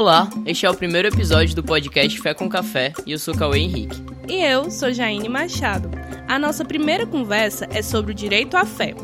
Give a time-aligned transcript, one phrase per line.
[0.00, 3.58] Olá, este é o primeiro episódio do podcast Fé com Café e eu sou Cauê
[3.58, 4.02] Henrique.
[4.26, 5.90] E eu sou Jaine Machado.
[6.26, 8.94] A nossa primeira conversa é sobre o direito à fé.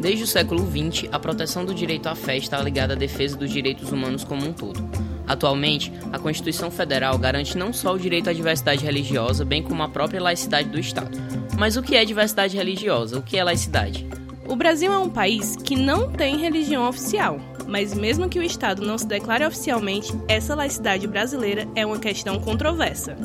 [0.00, 3.48] Desde o século XX, a proteção do direito à fé está ligada à defesa dos
[3.48, 4.90] direitos humanos como um todo.
[5.24, 9.88] Atualmente, a Constituição Federal garante não só o direito à diversidade religiosa, bem como a
[9.88, 11.16] própria laicidade do Estado.
[11.56, 13.16] Mas o que é diversidade religiosa?
[13.16, 14.04] O que é laicidade?
[14.48, 17.38] O Brasil é um país que não tem religião oficial,
[17.70, 22.38] mas mesmo que o Estado não se declare oficialmente, essa laicidade brasileira é uma questão
[22.40, 23.16] controversa.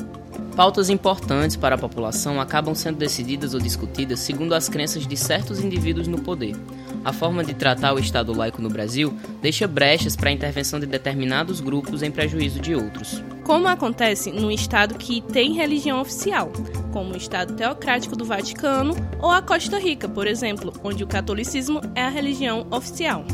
[0.54, 5.60] Pautas importantes para a população acabam sendo decididas ou discutidas segundo as crenças de certos
[5.60, 6.56] indivíduos no poder.
[7.04, 10.86] A forma de tratar o Estado laico no Brasil deixa brechas para a intervenção de
[10.86, 13.22] determinados grupos em prejuízo de outros.
[13.44, 16.50] Como acontece no Estado que tem religião oficial,
[16.92, 21.80] como o Estado teocrático do Vaticano ou a Costa Rica, por exemplo, onde o catolicismo
[21.94, 23.24] é a religião oficial.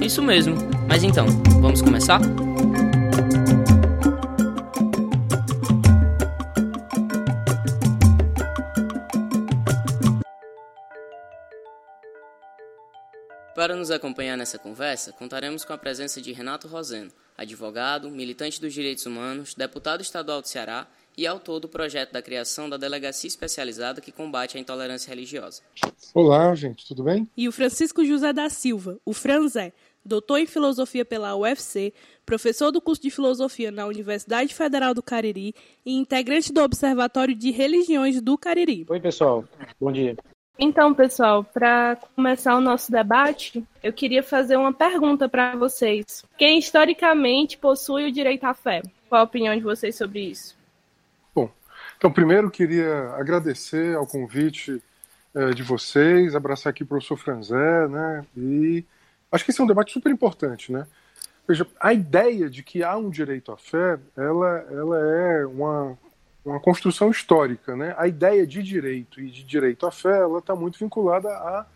[0.00, 0.56] Isso mesmo.
[0.88, 1.26] Mas então,
[1.60, 2.20] vamos começar?
[13.54, 18.72] Para nos acompanhar nessa conversa, contaremos com a presença de Renato Roseno, advogado, militante dos
[18.72, 24.00] direitos humanos, deputado estadual do Ceará e autor do projeto da criação da delegacia especializada
[24.00, 25.62] que combate a intolerância religiosa.
[26.12, 27.28] Olá, gente, tudo bem?
[27.36, 29.72] E o Francisco José da Silva, o Franzé,
[30.04, 31.94] doutor em filosofia pela UFC,
[32.24, 37.50] professor do curso de filosofia na Universidade Federal do Cariri e integrante do Observatório de
[37.50, 38.86] Religiões do Cariri.
[38.88, 39.44] Oi, pessoal.
[39.80, 40.16] Bom dia.
[40.58, 46.24] Então, pessoal, para começar o nosso debate, eu queria fazer uma pergunta para vocês.
[46.38, 48.80] Quem historicamente possui o direito à fé?
[49.08, 50.55] Qual a opinião de vocês sobre isso?
[52.06, 54.80] Então primeiro queria agradecer ao convite
[55.34, 58.84] eh, de vocês, abraçar aqui o professor Franzé, né, e
[59.32, 60.86] acho que esse é um debate super importante, né?
[61.48, 65.98] Veja, a ideia de que há um direito à fé, ela, ela é uma
[66.44, 67.92] uma construção histórica, né?
[67.98, 71.66] A ideia de direito e de direito à fé, ela está muito vinculada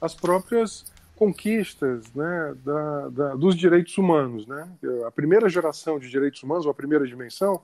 [0.00, 4.68] às próprias conquistas, né, da, da, dos direitos humanos, né?
[5.06, 7.62] A primeira geração de direitos humanos, ou a primeira dimensão,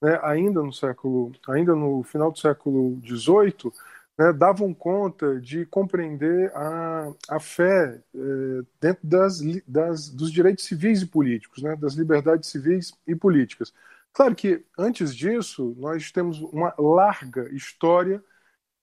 [0.00, 3.72] né, ainda no século, ainda no final do século XVIII,
[4.18, 11.02] né, davam conta de compreender a, a fé eh, dentro das, das, dos direitos civis
[11.02, 13.72] e políticos, né, das liberdades civis e políticas.
[14.12, 18.22] Claro que antes disso nós temos uma larga história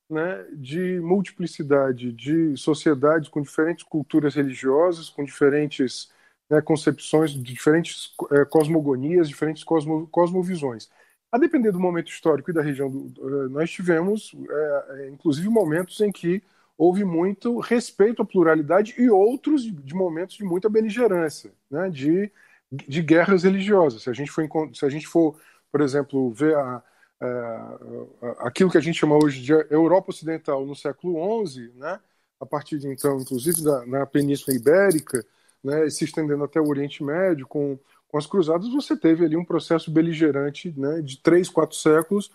[0.09, 6.11] né, de multiplicidade de sociedades com diferentes culturas religiosas, com diferentes
[6.49, 10.89] né, concepções, diferentes é, cosmogonias, diferentes cosmo, cosmovisões.
[11.33, 16.11] A depender do momento histórico e da região, do, nós tivemos, é, inclusive, momentos em
[16.11, 16.41] que
[16.77, 22.31] houve muito respeito à pluralidade e outros de, momentos de muita beligerância, né, de
[22.75, 24.01] de guerras religiosas.
[24.01, 25.37] Se a gente for, se a gente for
[25.73, 26.83] por exemplo, ver a,
[27.19, 31.99] a, aquilo que a gente chama hoje de Europa Ocidental no século XI, né,
[32.39, 35.25] a partir de então, inclusive da, na Península Ibérica,
[35.63, 37.79] né, se estendendo até o Oriente Médio, com,
[38.13, 42.29] com as cruzadas, você teve ali um processo beligerante né, de três, quatro séculos,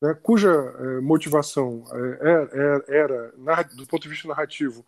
[0.00, 3.34] né, cuja é, motivação é, é, era,
[3.76, 4.86] do ponto de vista narrativo,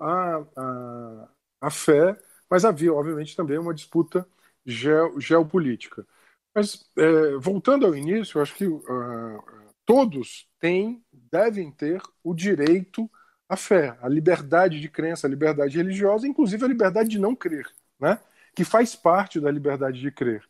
[0.00, 1.28] a, a,
[1.60, 4.26] a fé, mas havia, obviamente, também uma disputa
[4.64, 6.06] geopolítica.
[6.54, 9.44] Mas, é, voltando ao início, eu acho que uh,
[9.84, 13.10] todos têm, devem ter o direito
[13.46, 17.66] à fé, à liberdade de crença, à liberdade religiosa, inclusive a liberdade de não crer,
[18.00, 18.18] né?
[18.54, 20.42] Que faz parte da liberdade de crer.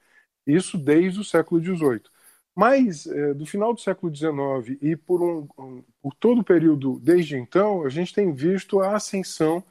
[0.46, 2.02] Isso desde o século XVIII.
[2.54, 6.98] Mas, é, do final do século XIX e por, um, um, por todo o período
[7.00, 9.64] desde então, a gente tem visto a ascensão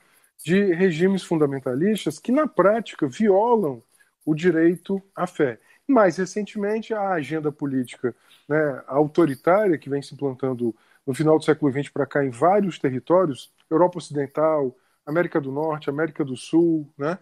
[0.43, 3.83] de regimes fundamentalistas que, na prática, violam
[4.25, 5.59] o direito à fé.
[5.87, 8.15] Mais recentemente, a agenda política
[8.47, 10.75] né, autoritária que vem se implantando
[11.05, 14.75] no final do século XX para cá em vários territórios, Europa Ocidental,
[15.05, 17.17] América do Norte, América do Sul, né,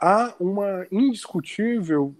[0.00, 2.16] há uma indiscutível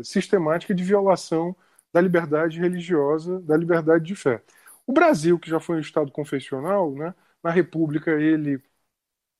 [0.00, 1.56] é, sistemática de violação
[1.92, 4.42] da liberdade religiosa, da liberdade de fé.
[4.86, 8.62] O Brasil, que já foi um Estado confessional, né, na República ele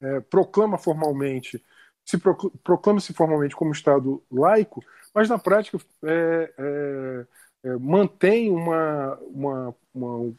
[0.01, 1.63] é, proclama formalmente
[2.07, 2.19] se
[2.63, 7.27] proclama-se formalmente como Estado laico, mas na prática é, é,
[7.65, 10.35] é, mantém uma, uma, uma,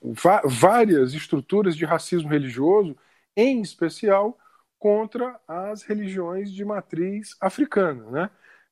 [0.46, 2.96] várias estruturas de racismo religioso,
[3.36, 4.38] em especial
[4.80, 8.04] contra as religiões de matriz africana.
[8.10, 8.30] Né?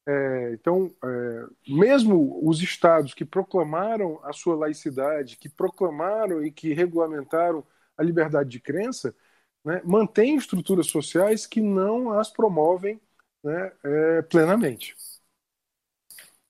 [0.07, 6.74] É, então, é, mesmo os estados que proclamaram a sua laicidade, que proclamaram e que
[6.74, 7.66] regulamentaram
[7.98, 9.16] a liberdade de crença,
[9.63, 13.01] né, mantém estruturas sociais que não as promovem
[13.44, 14.96] né, é, plenamente.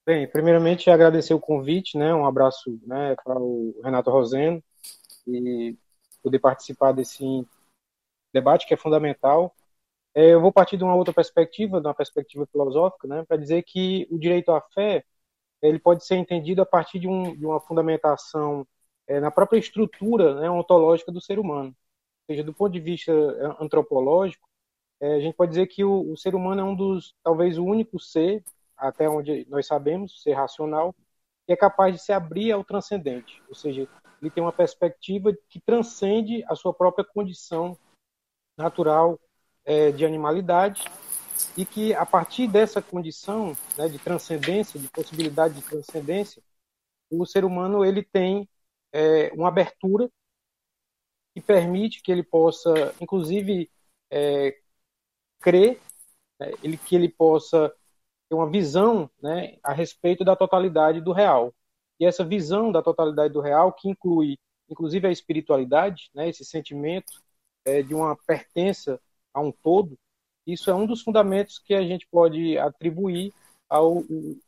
[0.05, 2.13] Bem, primeiramente agradecer o convite, né?
[2.13, 4.63] Um abraço, né, para o Renato Roseno
[5.25, 5.75] e
[6.21, 7.23] poder participar desse
[8.35, 9.55] debate que é fundamental.
[10.13, 13.63] É, eu vou partir de uma outra perspectiva, de uma perspectiva filosófica, né, para dizer
[13.63, 15.03] que o direito à fé
[15.61, 18.67] ele pode ser entendido a partir de, um, de uma fundamentação
[19.07, 21.69] é, na própria estrutura né, ontológica do ser humano.
[21.69, 24.47] Ou seja, do ponto de vista é, antropológico,
[24.99, 27.65] é, a gente pode dizer que o, o, ser humano é um dos, talvez o
[27.65, 28.43] único ser,
[28.77, 30.93] até onde nós sabemos, ser racional,
[31.45, 33.41] que é capaz de se abrir ao transcendente.
[33.49, 33.87] Ou seja,
[34.21, 37.77] ele tem uma perspectiva que transcende a sua própria condição
[38.57, 39.19] natural
[39.65, 40.83] é, de animalidade
[41.57, 46.41] e que a partir dessa condição né, de transcendência, de possibilidade de transcendência,
[47.09, 48.47] o ser humano ele tem
[48.93, 50.09] é, uma abertura
[51.33, 53.69] que permite que ele possa, inclusive,
[54.09, 54.57] é,
[55.41, 55.81] crer,
[56.39, 57.69] né, ele, que ele possa
[58.29, 61.53] ter uma visão né, a respeito da totalidade do real.
[61.99, 64.37] E essa visão da totalidade do real, que inclui,
[64.69, 67.24] inclusive, a espiritualidade, né, esse sentimento
[67.65, 68.99] é, de uma pertença
[69.33, 69.97] a um todo,
[70.45, 73.33] isso é um dos fundamentos que a gente pode atribuir
[73.67, 74.03] ao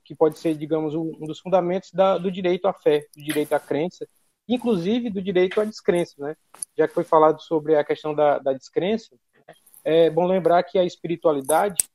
[0.05, 3.59] que pode ser, digamos, um dos fundamentos da, do direito à fé, do direito à
[3.59, 4.07] crença,
[4.47, 6.35] inclusive do direito à descrença, né?
[6.77, 9.15] Já que foi falado sobre a questão da, da descrença,
[9.83, 11.89] é bom lembrar que a espiritualidade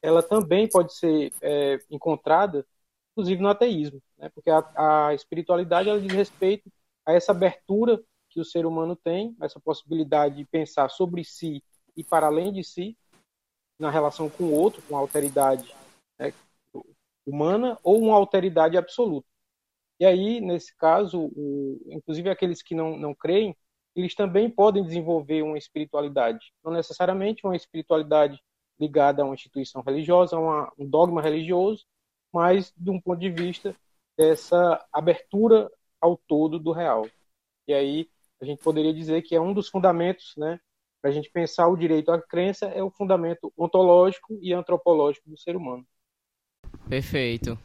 [0.00, 2.64] ela também pode ser é, encontrada,
[3.12, 4.28] inclusive no ateísmo, né?
[4.28, 6.70] Porque a, a espiritualidade ela diz respeito
[7.04, 8.00] a essa abertura
[8.36, 11.64] que o ser humano tem, essa possibilidade de pensar sobre si
[11.96, 12.94] e para além de si,
[13.78, 15.74] na relação com o outro, com a alteridade
[16.18, 16.34] né,
[17.24, 19.26] humana ou uma alteridade absoluta.
[19.98, 23.56] E aí, nesse caso, o, inclusive aqueles que não, não creem,
[23.94, 26.52] eles também podem desenvolver uma espiritualidade.
[26.62, 28.38] Não necessariamente uma espiritualidade
[28.78, 31.86] ligada a uma instituição religiosa, a uma, um dogma religioso,
[32.30, 33.74] mas de um ponto de vista
[34.14, 37.08] dessa abertura ao todo do real.
[37.66, 38.10] E aí
[38.40, 40.60] a gente poderia dizer que é um dos fundamentos né,
[41.00, 45.38] para a gente pensar o direito à crença é o fundamento ontológico e antropológico do
[45.38, 45.86] ser humano.
[46.88, 47.58] Perfeito.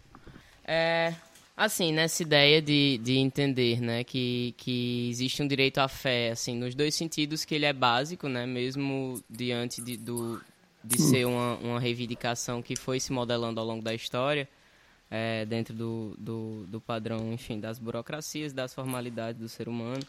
[0.64, 1.14] É,
[1.58, 6.56] assim, nessa ideia de, de entender, né, que, que existe um direito à fé, assim,
[6.56, 10.42] nos dois sentidos que ele é básico, né, mesmo diante de, do,
[10.84, 14.48] de ser uma, uma reivindicação que foi se modelando ao longo da história,
[15.10, 20.02] é, dentro do, do, do padrão, enfim, das burocracias, das formalidades do ser humano.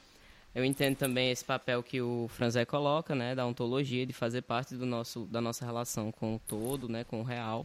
[0.54, 4.74] Eu entendo também esse papel que o Franzé coloca, né, da ontologia, de fazer parte
[4.74, 7.64] do nosso, da nossa relação com o todo, né, com o real.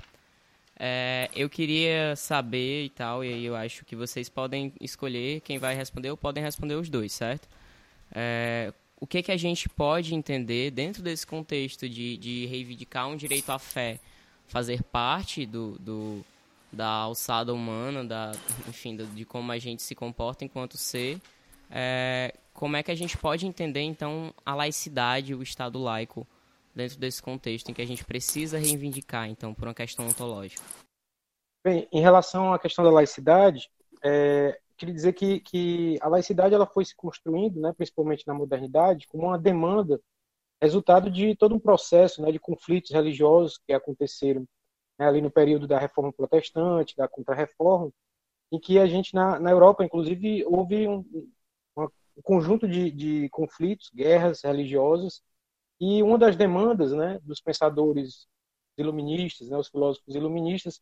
[0.79, 5.57] É, eu queria saber e tal, e aí eu acho que vocês podem escolher quem
[5.57, 7.49] vai responder ou podem responder os dois, certo?
[8.13, 13.17] É, o que, que a gente pode entender dentro desse contexto de, de reivindicar um
[13.17, 13.99] direito à fé,
[14.47, 16.25] fazer parte do, do
[16.71, 18.31] da alçada humana, da,
[18.67, 21.19] enfim, de como a gente se comporta enquanto ser,
[21.71, 26.27] é, como é que a gente pode entender, então, a laicidade, o Estado laico,
[26.73, 30.63] dentro desse contexto em que a gente precisa reivindicar, então, por uma questão ontológica?
[31.63, 33.69] Bem, em relação à questão da laicidade,
[34.03, 39.05] é, queria dizer que, que a laicidade ela foi se construindo, né, principalmente na modernidade,
[39.07, 40.01] como uma demanda,
[40.59, 44.47] resultado de todo um processo né, de conflitos religiosos que aconteceram
[44.97, 47.91] né, ali no período da Reforma Protestante, da Contra-Reforma,
[48.51, 51.05] em que a gente, na, na Europa, inclusive, houve um,
[52.17, 55.21] um conjunto de, de conflitos, guerras religiosas,
[55.79, 58.27] e uma das demandas né, dos pensadores
[58.77, 60.81] iluministas, né, os filósofos iluministas,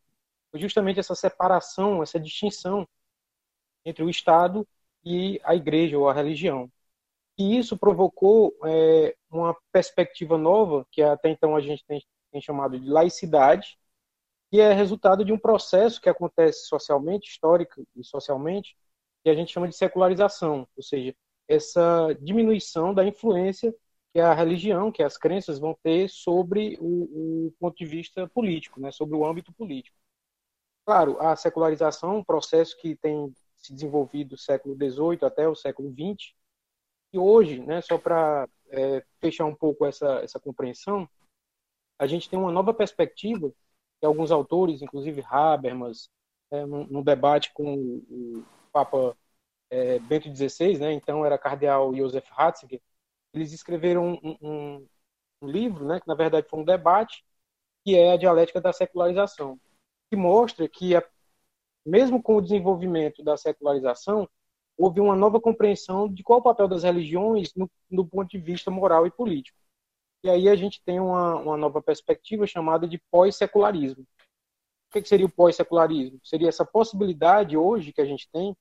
[0.50, 2.88] foi justamente essa separação, essa distinção
[3.84, 4.66] entre o Estado
[5.04, 6.70] e a igreja ou a religião.
[7.38, 12.02] E isso provocou é, uma perspectiva nova, que até então a gente tem,
[12.32, 13.78] tem chamado de laicidade,
[14.50, 18.76] que é resultado de um processo que acontece socialmente, histórico e socialmente,
[19.22, 21.14] que a gente chama de secularização, ou seja,
[21.48, 23.74] essa diminuição da influência
[24.12, 28.80] que a religião, que as crenças vão ter sobre o, o ponto de vista político,
[28.80, 29.96] né, sobre o âmbito político.
[30.86, 35.92] Claro, a secularização um processo que tem se desenvolvido do século XVIII até o século
[35.92, 36.32] XX,
[37.12, 41.08] e hoje, né, só para é, fechar um pouco essa, essa compreensão,
[41.98, 43.50] a gente tem uma nova perspectiva
[44.00, 46.08] que alguns autores, inclusive Habermas,
[46.50, 46.64] é,
[47.02, 47.96] debate com o,
[48.38, 49.16] o Papa
[49.70, 52.80] é, Bento XVI, né, então era cardeal Joseph Ratzinger,
[53.32, 54.88] eles escreveram um, um,
[55.42, 57.24] um, livro, né, que na verdade foi um debate,
[57.84, 59.60] que é a dialética da secularização,
[60.10, 61.02] que mostra que, a,
[61.84, 64.28] mesmo com o desenvolvimento da secularização,
[64.76, 68.70] houve uma nova compreensão de qual o papel das religiões no, no ponto de vista
[68.70, 69.58] moral e político.
[70.22, 74.04] E aí a gente tem uma, uma nova perspectiva chamada de pós-secularismo.
[74.90, 76.18] que seria o pós-secularismo?
[76.22, 78.56] Seria essa possibilidade hoje que a gente tem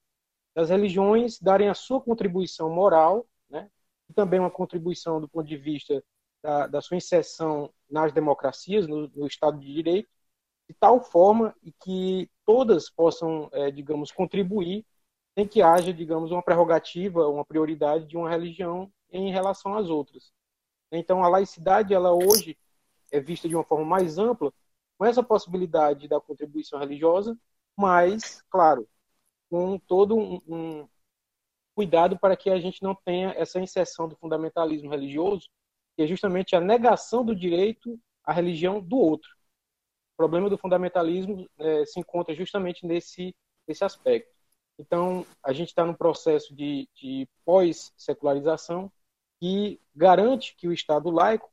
[0.55, 3.69] das religiões darem a sua contribuição moral, né,
[4.09, 6.01] e também uma contribuição do ponto de vista
[6.41, 10.09] da, da sua inserção nas democracias, no, no, Estado de Direito,
[10.69, 14.85] de tal forma que todas possam, é, digamos, contribuir
[15.37, 20.31] sem que haja, digamos, uma prerrogativa, uma prioridade de uma religião em relação às outras.
[20.91, 22.57] Então, a laicidade, ela hoje
[23.11, 24.53] é vista de uma forma mais ampla,
[24.97, 27.37] com essa possibilidade da contribuição religiosa,
[27.75, 28.87] mas, claro,
[29.49, 30.87] com todo um, um
[31.75, 35.49] cuidado para que a gente não tenha essa inserção do fundamentalismo religioso,
[35.95, 39.29] que é justamente a negação do direito à religião do outro.
[40.13, 43.35] O problema do fundamentalismo é, se encontra justamente nesse,
[43.67, 44.33] nesse aspecto.
[44.79, 48.91] Então, a gente está num processo de, de pós-secularização
[49.39, 51.51] que garante que o Estado laico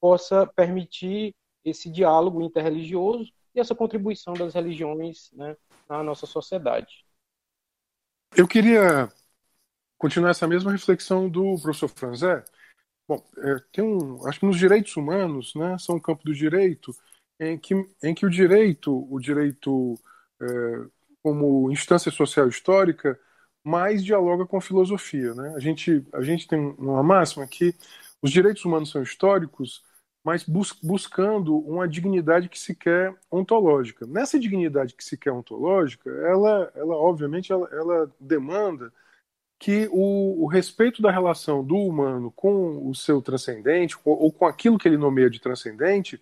[0.00, 1.34] possa permitir
[1.64, 5.56] esse diálogo interreligioso e essa contribuição das religiões né,
[5.88, 7.01] na nossa sociedade.
[8.34, 9.12] Eu queria
[9.98, 12.42] continuar essa mesma reflexão do professor Franzé.
[13.06, 16.94] Bom, é, tem um, acho que nos direitos humanos, né, são um campo do direito
[17.38, 19.98] em que, em que o direito, o direito
[20.40, 20.46] é,
[21.22, 23.20] como instância social histórica,
[23.62, 25.34] mais dialoga com a filosofia.
[25.34, 25.52] Né?
[25.54, 27.74] A, gente, a gente tem uma máxima que
[28.22, 29.84] os direitos humanos são históricos,
[30.24, 34.06] mas bus buscando uma dignidade que se quer ontológica.
[34.06, 38.92] Nessa dignidade que se quer ontológica, ela, ela obviamente, ela, ela demanda
[39.58, 44.44] que o, o, respeito da relação do humano com o seu transcendente, ou, ou com
[44.46, 46.20] aquilo que ele nomeia de transcendente,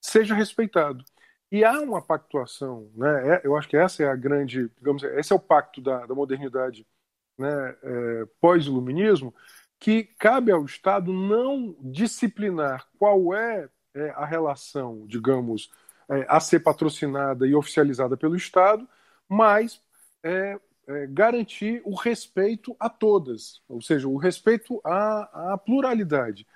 [0.00, 1.04] seja respeitado.
[1.50, 3.36] E há uma pactuação, né?
[3.36, 6.14] É, eu acho que essa é a grande, digamos, esse é o pacto da, da
[6.14, 6.86] modernidade
[7.36, 9.34] né, é, pós-iluminismo,
[9.80, 15.70] que cabe ao Estado não disciplinar qual é, é a relação, digamos,
[16.10, 18.86] é, a ser patrocinada e oficializada pelo Estado,
[19.26, 19.80] mas
[20.22, 26.46] é, é, garantir o respeito a todas, ou seja, o respeito à, à pluralidade.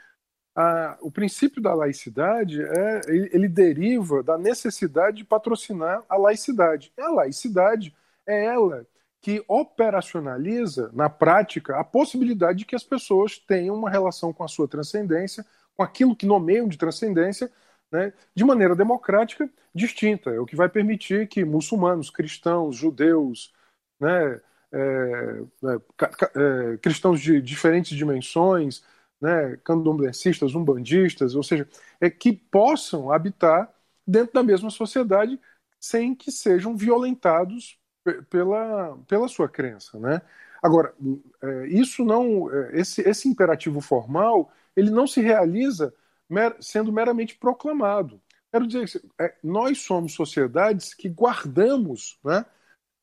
[0.54, 6.92] A, o princípio da laicidade é, ele, deriva da necessidade de patrocinar a laicidade.
[6.98, 7.94] A laicidade
[8.26, 8.86] é ela
[9.24, 14.48] que operacionaliza na prática a possibilidade de que as pessoas tenham uma relação com a
[14.48, 17.50] sua transcendência, com aquilo que nomeiam de transcendência,
[17.90, 20.28] né, de maneira democrática distinta.
[20.28, 23.50] É o que vai permitir que muçulmanos, cristãos, judeus,
[23.98, 28.84] né, é, é, é cristãos de diferentes dimensões,
[29.18, 31.66] né, candomblecistas, umbandistas, ou seja,
[31.98, 33.72] é que possam habitar
[34.06, 35.40] dentro da mesma sociedade
[35.80, 37.78] sem que sejam violentados
[38.28, 40.20] pela, pela sua crença, né?
[40.62, 40.94] Agora,
[41.42, 45.92] é, isso não, é, esse, esse imperativo formal, ele não se realiza
[46.28, 48.20] mer, sendo meramente proclamado.
[48.50, 52.46] Quero dizer, é, nós somos sociedades que guardamos, né,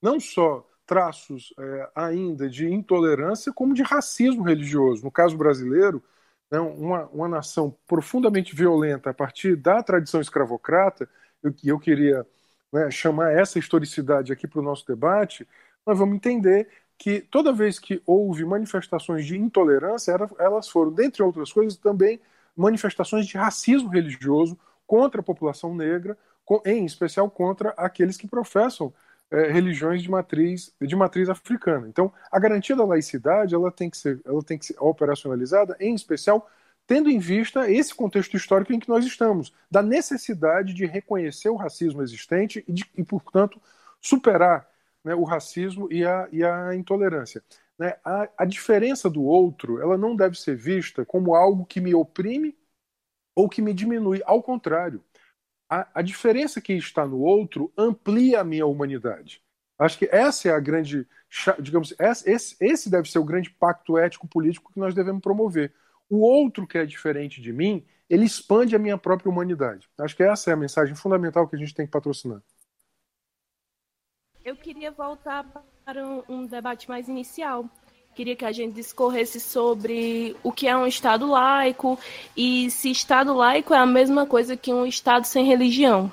[0.02, 5.04] não só traços é, ainda de intolerância, como de racismo religioso.
[5.04, 6.04] No caso brasileiro,
[6.50, 11.08] né, uma, uma nação profundamente violenta a partir da tradição escravocrata,
[11.44, 12.26] eu, eu queria
[12.72, 15.48] né, chamar essa historicidade aqui para o nosso debate,
[15.86, 21.52] nós vamos entender que toda vez que houve manifestações de intolerância, elas foram, dentre outras
[21.52, 22.20] coisas, também
[22.56, 26.18] manifestações de racismo religioso contra a população negra,
[26.66, 28.94] em especial contra aqueles que professam
[29.32, 31.88] é, religiões de matriz de matriz africana.
[31.88, 35.96] Então, a garantia da laicidade ela tem que ser ela tem que ser operacionalizada, em
[35.96, 36.50] especial
[36.92, 41.56] tendo em vista esse contexto histórico em que nós estamos, da necessidade de reconhecer o
[41.56, 43.62] racismo existente e, de, e portanto,
[44.02, 44.70] superar
[45.02, 47.42] né, o racismo e a, e a intolerância.
[47.80, 47.96] Né?
[48.04, 52.58] A, a diferença do outro ela não deve ser vista como algo que me oprime
[53.34, 54.22] ou que me diminui.
[54.26, 55.02] Ao contrário,
[55.70, 59.42] a, a diferença que está no outro amplia a minha humanidade.
[59.80, 61.08] Acho que essa é a grande,
[61.58, 61.96] digamos,
[62.26, 65.74] esse, esse deve ser o grande pacto ético-político que nós devemos promover
[66.12, 69.90] o outro que é diferente de mim, ele expande a minha própria humanidade.
[69.98, 72.42] Acho que essa é a mensagem fundamental que a gente tem que patrocinar.
[74.44, 75.46] Eu queria voltar
[75.86, 77.66] para um, um debate mais inicial.
[78.14, 81.98] Queria que a gente discorresse sobre o que é um Estado laico
[82.36, 86.12] e se Estado laico é a mesma coisa que um Estado sem religião.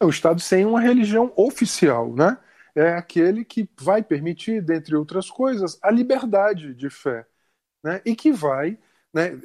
[0.00, 2.36] É o Estado sem uma religião oficial, né?
[2.74, 7.24] É aquele que vai permitir, dentre outras coisas, a liberdade de fé,
[7.84, 8.02] né?
[8.04, 8.76] E que vai
[9.12, 9.38] né?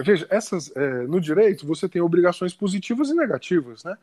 [0.00, 3.84] Veja, essas, é, no direito você tem obrigações positivas e negativas.
[3.84, 3.96] Né?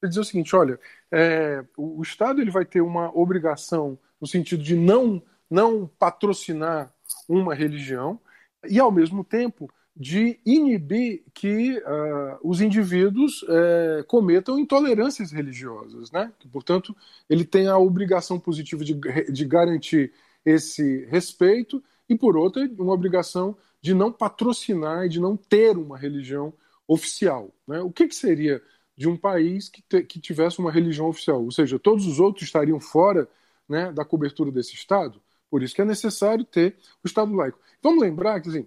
[0.00, 0.78] Quer dizer o seguinte: olha,
[1.10, 6.92] é, o, Estado ele vai ter uma obrigação no sentido de não, não patrocinar
[7.28, 8.20] uma religião
[8.68, 16.32] e, ao mesmo tempo, de inibir que uh, os indivíduos uh, cometam intolerâncias religiosas, né?
[16.50, 16.96] Portanto,
[17.28, 20.12] ele tem a obrigação positiva de, de garantir
[20.44, 21.82] esse respeito
[22.12, 26.52] e, por outra, uma obrigação de não patrocinar e de não ter uma religião
[26.86, 27.50] oficial.
[27.66, 27.80] Né?
[27.80, 28.62] O que, que seria
[28.96, 31.42] de um país que, te, que tivesse uma religião oficial?
[31.42, 33.28] Ou seja, todos os outros estariam fora
[33.68, 35.20] né, da cobertura desse Estado?
[35.50, 37.58] Por isso que é necessário ter o Estado laico.
[37.82, 38.66] Vamos lembrar que assim,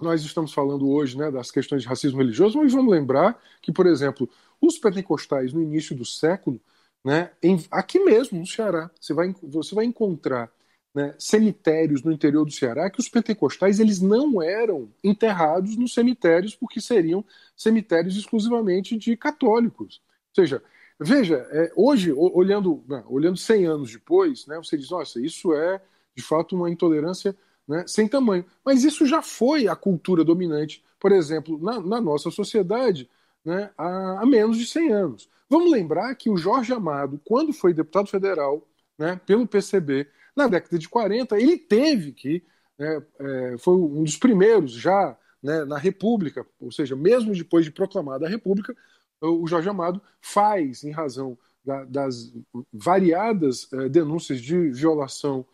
[0.00, 3.86] nós estamos falando hoje né, das questões de racismo religioso, mas vamos lembrar que, por
[3.86, 4.28] exemplo,
[4.60, 6.60] os pentecostais no início do século,
[7.04, 10.50] né, em, aqui mesmo no Ceará, você vai, você vai encontrar
[10.94, 16.54] né, cemitérios no interior do Ceará que os pentecostais eles não eram enterrados nos cemitérios
[16.54, 17.24] porque seriam
[17.56, 20.00] cemitérios exclusivamente de católicos.
[20.30, 20.62] Ou seja,
[20.98, 25.80] veja, é, hoje, olhando, não, olhando 100 anos depois, né, você diz, nossa, isso é
[26.16, 28.44] de fato uma intolerância né, sem tamanho.
[28.64, 33.08] Mas isso já foi a cultura dominante, por exemplo, na, na nossa sociedade
[33.44, 35.28] né, há, há, menos de 100 anos.
[35.48, 38.66] Vamos lembrar que o Jorge Amado, quando foi deputado federal
[38.98, 42.44] né, pelo PCB, na década de 40, ele teve que,
[42.78, 47.70] né, é, foi um dos primeiros já né, na República, ou seja, mesmo depois de
[47.70, 48.76] proclamada a República,
[49.20, 52.32] o Jorge Amado faz, em razão da, das
[52.72, 55.44] variadas é, denúncias de violação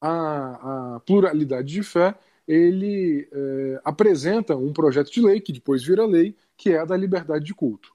[0.00, 6.04] à, à, pluralidade de fé, ele é, apresenta um projeto de lei, que depois vira
[6.06, 7.92] lei, que é a da liberdade de culto.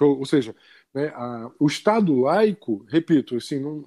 [0.00, 0.54] Ou, ou seja,
[0.94, 3.84] né, a, o Estado laico, repito, assim, não,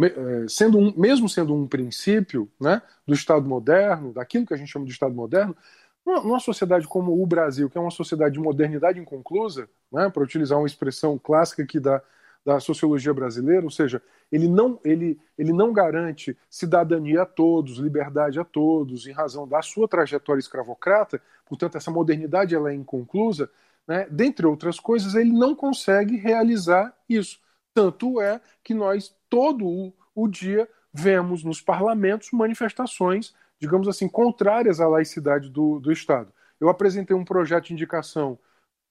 [0.00, 4.70] é, sendo um, mesmo sendo um princípio né, do Estado moderno, daquilo que a gente
[4.70, 5.56] chama de Estado moderno,
[6.04, 10.58] numa sociedade como o Brasil, que é uma sociedade de modernidade inconclusa, né, para utilizar
[10.58, 12.02] uma expressão clássica da,
[12.44, 18.40] da sociologia brasileira, ou seja, ele não, ele, ele não garante cidadania a todos, liberdade
[18.40, 23.48] a todos, em razão da sua trajetória escravocrata, portanto, essa modernidade ela é inconclusa,
[23.86, 27.40] né, dentre outras coisas, ele não consegue realizar isso.
[27.74, 34.80] Tanto é que nós, todo o, o dia, vemos nos parlamentos manifestações, digamos assim, contrárias
[34.80, 36.32] à laicidade do, do Estado.
[36.60, 38.38] Eu apresentei um projeto de indicação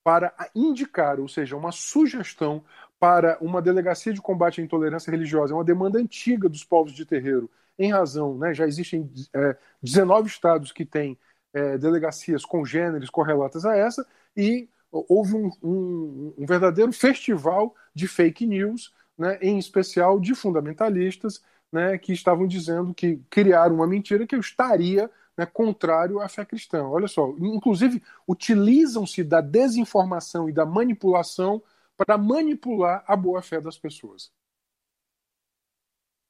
[0.03, 2.63] para indicar, ou seja, uma sugestão
[2.99, 5.53] para uma delegacia de combate à intolerância religiosa.
[5.53, 10.27] É uma demanda antiga dos povos de terreiro, em razão, né, já existem é, 19
[10.27, 11.17] estados que têm
[11.53, 18.45] é, delegacias congêneres correlatas a essa, e houve um, um, um, verdadeiro festival de fake
[18.45, 24.35] news, né, em especial de fundamentalistas, né, que estavam dizendo que criaram uma mentira que
[24.35, 26.83] eu estaria né, contrário à fé cristã.
[26.83, 31.63] Olha só, inclusive utilizam-se da desinformação e da manipulação
[31.95, 34.31] para manipular a boa fé das pessoas.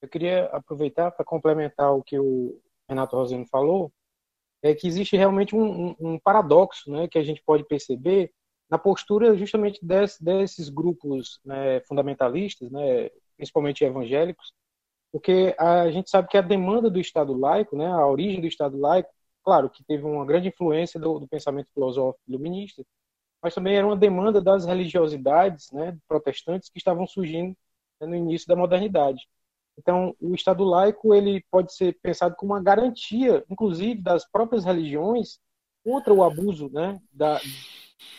[0.02, 3.92] Eu queria aproveitar para complementar o que o Renato Roseno falou,
[4.62, 8.32] é que existe realmente um, um, um paradoxo né, que a gente pode perceber
[8.72, 14.54] na postura justamente desse, desses grupos né, fundamentalistas, né, principalmente evangélicos,
[15.12, 18.78] porque a gente sabe que a demanda do Estado laico, né, a origem do Estado
[18.80, 19.10] laico,
[19.44, 22.82] claro que teve uma grande influência do, do pensamento filosófico iluminista,
[23.44, 27.54] mas também era uma demanda das religiosidades né, protestantes que estavam surgindo
[28.00, 29.28] né, no início da modernidade.
[29.78, 35.40] Então, o Estado laico ele pode ser pensado como uma garantia, inclusive, das próprias religiões
[35.84, 37.42] contra o abuso né, da,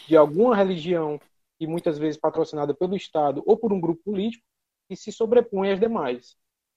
[0.06, 1.20] de alguma religião
[1.58, 4.44] e muitas vezes patrocinada pelo Estado ou por um grupo político
[4.88, 6.36] que se sobrepõe às demais.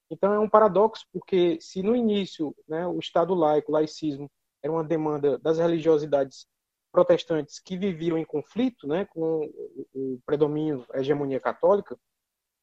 [0.09, 4.29] Então é um paradoxo porque se no início né, o Estado laico, o laicismo,
[4.61, 6.47] era uma demanda das religiosidades
[6.91, 9.51] protestantes que viviam em conflito né, com
[9.93, 11.97] o predomínio, a hegemonia católica,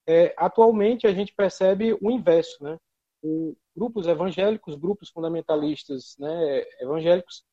[0.07, 2.63] é, atualmente a gente percebe o inverso.
[2.63, 2.79] Né?
[3.23, 7.45] O, grupos evangélicos, grupos fundamentalistas né, evangélicos,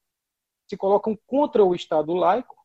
[0.70, 2.56] se colocam contra o Estado laico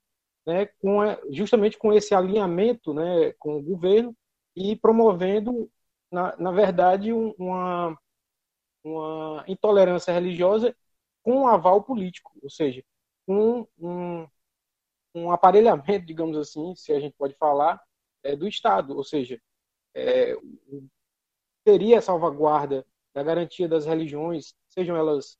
[0.46, 4.14] né, com, justamente com esse alinhamento né, com o governo
[4.54, 5.70] e promovendo,
[6.10, 7.98] na, na verdade, uma,
[8.84, 10.76] uma intolerância religiosa
[11.22, 12.84] com aval político, ou seja,
[13.26, 14.26] com um,
[15.14, 17.80] um aparelhamento, digamos assim, se a gente pode falar,
[18.22, 19.40] é, do Estado, ou seja,
[19.94, 20.36] é,
[21.64, 25.38] teria salvaguarda da garantia das religiões, sejam elas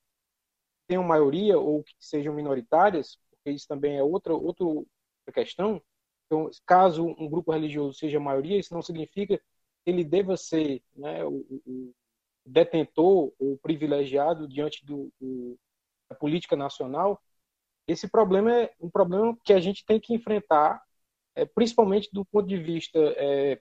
[0.87, 4.87] tenham maioria ou que sejam minoritárias, porque isso também é outro
[5.33, 5.83] questão.
[6.27, 11.25] Então, caso um grupo religioso seja maioria, isso não significa que ele deva ser né,
[11.25, 11.95] o, o
[12.45, 15.59] detentor ou privilegiado diante do, do,
[16.09, 17.21] da política nacional.
[17.87, 20.83] Esse problema é um problema que a gente tem que enfrentar,
[21.35, 23.61] é, principalmente do ponto de vista é,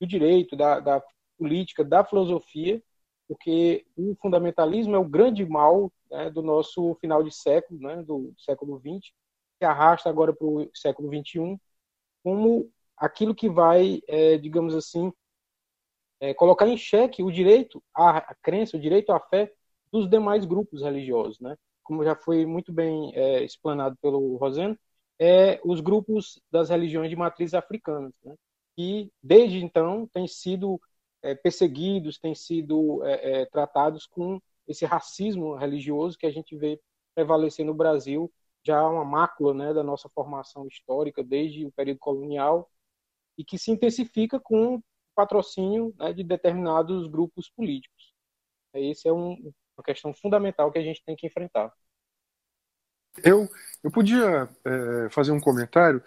[0.00, 1.02] do direito, da, da
[1.36, 2.82] política, da filosofia,
[3.28, 8.32] porque o fundamentalismo é o grande mal né, do nosso final de século, né, do
[8.38, 9.12] século XX,
[9.64, 11.58] arrasta agora para o século XXI,
[12.22, 15.12] como aquilo que vai, é, digamos assim,
[16.20, 19.52] é, colocar em xeque o direito à crença, o direito à fé
[19.90, 21.56] dos demais grupos religiosos, né?
[21.82, 24.78] Como já foi muito bem é, explanado pelo Rosendo,
[25.18, 28.34] é os grupos das religiões de matriz africanas, né?
[28.76, 30.80] que desde então têm sido
[31.22, 36.80] é, perseguidos, têm sido é, é, tratados com esse racismo religioso que a gente vê
[37.14, 38.32] prevalecer no Brasil,
[38.64, 42.70] já uma mácula né, da nossa formação histórica desde o período colonial
[43.36, 48.14] e que se intensifica com o patrocínio né, de determinados grupos políticos.
[48.74, 51.72] Esse é um, uma questão fundamental que a gente tem que enfrentar.
[53.22, 53.48] Eu,
[53.82, 56.02] eu podia é, fazer um comentário.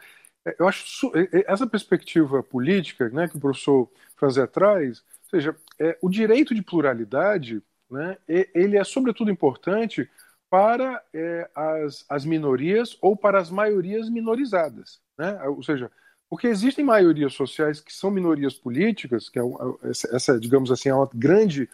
[0.46, 1.12] É, eu acho
[1.48, 6.64] essa perspectiva política né, que o professor Franzé traz, ou seja, é, o direito de
[6.64, 10.10] pluralidade, né, ele é sobretudo importante
[10.56, 15.02] para é, as, as minorias ou para as maiorias minorizadas.
[15.18, 15.38] Né?
[15.50, 15.92] Ou seja,
[16.30, 19.44] porque existem maiorias sociais que são minorias políticas, que é
[20.14, 21.70] essa, digamos assim, é uma grande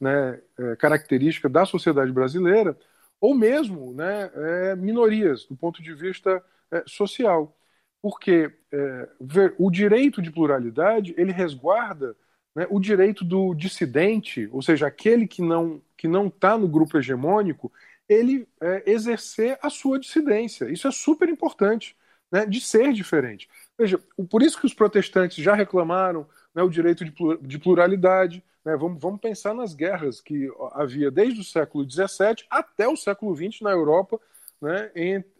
[0.00, 2.74] né, é, característica da sociedade brasileira,
[3.20, 7.54] ou mesmo né, é, minorias do ponto de vista é, social.
[8.00, 12.16] Porque é, ver, o direito de pluralidade ele resguarda
[12.54, 16.98] né, o direito do dissidente, ou seja, aquele que não que não está no grupo
[16.98, 17.70] hegemônico,
[18.12, 20.70] ele é, exercer a sua dissidência.
[20.70, 21.96] Isso é super importante,
[22.30, 23.48] né, de ser diferente.
[23.78, 23.98] Veja,
[24.30, 27.04] por isso que os protestantes já reclamaram né, o direito
[27.40, 28.42] de pluralidade.
[28.64, 33.34] Né, vamos, vamos pensar nas guerras que havia desde o século XVII até o século
[33.34, 34.20] XX na Europa,
[34.60, 34.90] né,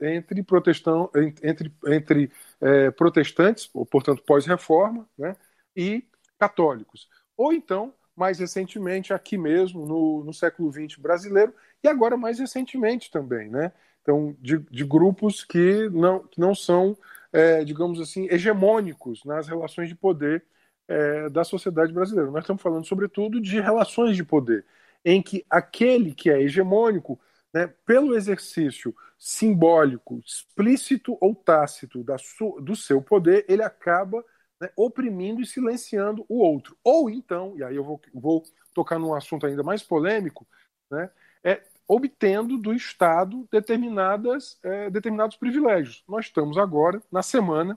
[0.01, 1.09] entre, protestão,
[1.43, 5.37] entre, entre é, protestantes, portanto pós-reforma, né,
[5.77, 6.05] e
[6.39, 7.09] católicos.
[7.37, 13.11] Ou então, mais recentemente, aqui mesmo, no, no século XX brasileiro, e agora mais recentemente
[13.11, 13.73] também, né?
[14.03, 16.97] Então, de, de grupos que não, que não são,
[17.33, 20.45] é, digamos assim, hegemônicos nas relações de poder
[20.89, 22.31] é, da sociedade brasileira.
[22.31, 24.65] Nós estamos falando, sobretudo, de relações de poder,
[25.05, 27.19] em que aquele que é hegemônico,
[27.55, 32.17] né, pelo exercício simbólico, explícito ou tácito da
[32.61, 34.25] do seu poder, ele acaba
[34.63, 36.79] né, oprimindo e silenciando o outro.
[36.85, 40.47] Ou então, e aí eu vou, vou tocar num assunto ainda mais polêmico,
[40.89, 41.11] né,
[41.43, 46.05] é obtendo do Estado determinadas, é, determinados privilégios.
[46.09, 47.77] Nós estamos agora na semana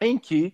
[0.00, 0.52] em que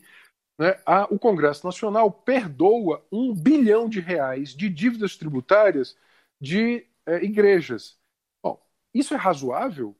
[0.59, 5.96] né, a, o Congresso Nacional perdoa um bilhão de reais de dívidas tributárias
[6.38, 7.98] de é, igrejas.
[8.42, 8.61] Bom,
[8.92, 9.96] isso é razoável?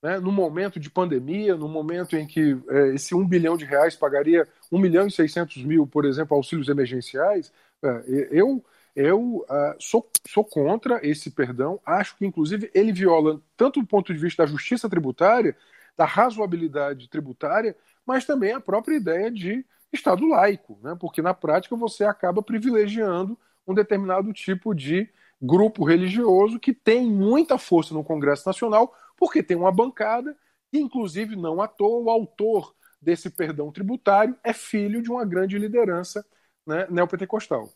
[0.00, 3.96] Né, no momento de pandemia, no momento em que é, esse um bilhão de reais
[3.96, 8.64] pagaria um milhão e seiscentos mil, por exemplo, auxílios emergenciais, é, eu
[8.98, 11.78] eu uh, sou, sou contra esse perdão.
[11.86, 15.56] Acho que, inclusive, ele viola tanto o ponto de vista da justiça tributária,
[15.96, 20.96] da razoabilidade tributária, mas também a própria ideia de Estado laico, né?
[20.98, 25.08] porque na prática você acaba privilegiando um determinado tipo de
[25.40, 30.36] grupo religioso que tem muita força no Congresso Nacional, porque tem uma bancada,
[30.72, 35.58] e inclusive não à toa o autor desse perdão tributário é filho de uma grande
[35.58, 36.24] liderança
[36.66, 37.68] né, neopentecostal.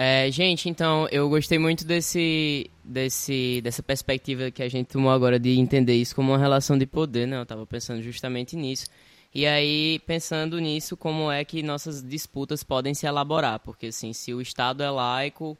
[0.00, 5.40] É, gente, então, eu gostei muito desse, desse, dessa perspectiva que a gente tomou agora
[5.40, 7.36] de entender isso como uma relação de poder, né?
[7.36, 8.86] Eu estava pensando justamente nisso.
[9.34, 13.58] E aí, pensando nisso, como é que nossas disputas podem se elaborar?
[13.58, 15.58] Porque, assim, se o Estado é laico,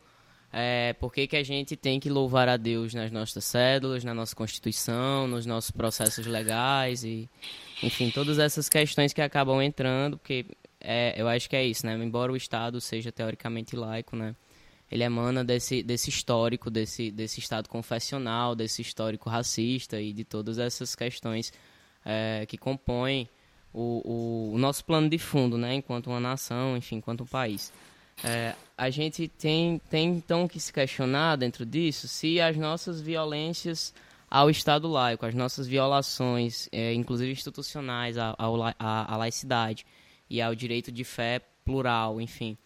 [0.52, 4.14] é, por que, que a gente tem que louvar a Deus nas nossas cédulas, na
[4.14, 7.28] nossa Constituição, nos nossos processos legais e,
[7.82, 10.46] enfim, todas essas questões que acabam entrando, porque
[10.80, 11.94] é, eu acho que é isso, né?
[11.94, 14.34] Embora o Estado seja teoricamente laico, né?
[14.90, 20.58] Ele emana desse, desse histórico, desse, desse Estado confessional, desse histórico racista e de todas
[20.58, 21.52] essas questões
[22.04, 23.28] é, que compõem
[23.70, 25.74] o, o, o, nosso plano de fundo, né?
[25.74, 27.70] Enquanto uma nação, enfim, enquanto um país.
[28.24, 33.94] É, a gente tem, tem então que se questionar dentro disso se as nossas violências
[34.30, 39.86] ao Estado laico, as nossas violações, é, inclusive institucionais, à, à, à laicidade,
[40.28, 42.56] e ao direito de fé plural, enfim.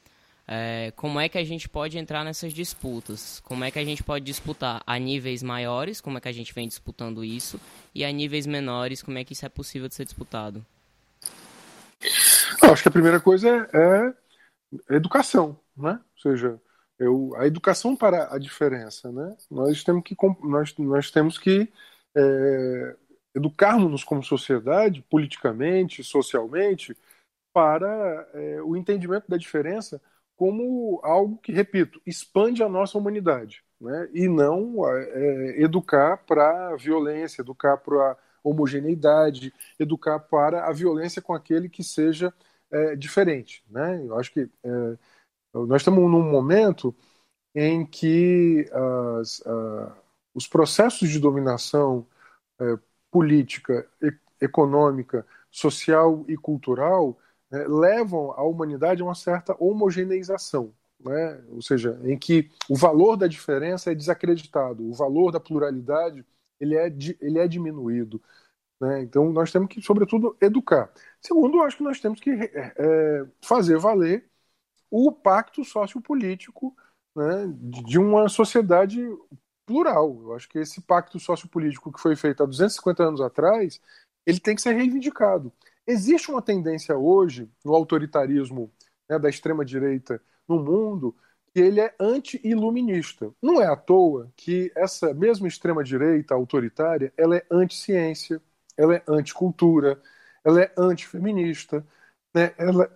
[0.46, 3.40] É, como é que a gente pode entrar nessas disputas?
[3.44, 6.52] Como é que a gente pode disputar a níveis maiores, como é que a gente
[6.52, 7.60] vem disputando isso,
[7.94, 10.64] e a níveis menores, como é que isso é possível de ser disputado?
[12.60, 14.14] Eu acho que a primeira coisa é, é
[14.90, 16.00] educação, né?
[16.16, 16.60] Ou seja,
[16.98, 19.36] eu, a educação para a diferença, né?
[19.50, 21.72] Nós temos que nós, nós temos que
[22.16, 22.96] é,
[23.34, 26.96] educarmos-nos como sociedade, politicamente, socialmente,
[27.52, 30.00] para é, o entendimento da diferença
[30.36, 34.08] como algo que, repito, expande a nossa humanidade, né?
[34.12, 41.32] e não é, educar para violência, educar para a homogeneidade, educar para a violência com
[41.32, 42.32] aquele que seja
[42.72, 43.64] é, diferente.
[43.70, 44.02] Né?
[44.04, 44.98] Eu acho que é,
[45.54, 46.94] nós estamos num momento
[47.54, 48.66] em que
[49.18, 49.42] as,
[50.34, 52.06] os processos de dominação
[52.60, 52.78] é,
[53.10, 57.18] política, e, econômica, social e cultural
[57.50, 60.72] né, levam a humanidade a uma certa homogeneização.
[60.98, 61.44] Né?
[61.50, 66.24] Ou seja, em que o valor da diferença é desacreditado, o valor da pluralidade
[66.58, 66.86] ele é,
[67.20, 68.22] ele é diminuído.
[68.82, 69.02] Né?
[69.02, 70.92] Então, nós temos que, sobretudo, educar.
[71.20, 74.28] Segundo, eu acho que nós temos que é, fazer valer
[74.90, 76.76] o pacto sociopolítico
[77.14, 77.46] né,
[77.86, 79.00] de uma sociedade
[79.64, 80.20] plural.
[80.22, 83.80] Eu acho que esse pacto sociopolítico que foi feito há 250 anos atrás,
[84.26, 85.52] ele tem que ser reivindicado.
[85.86, 88.68] Existe uma tendência hoje no autoritarismo
[89.08, 91.14] né, da extrema direita no mundo
[91.54, 93.32] que ele é anti-iluminista.
[93.40, 98.42] Não é à toa que essa mesma extrema direita autoritária, ela é anti-ciência,
[98.76, 100.00] ela é anti-cultura,
[100.44, 101.86] ela é anti-feminista,
[102.34, 102.90] né, ela,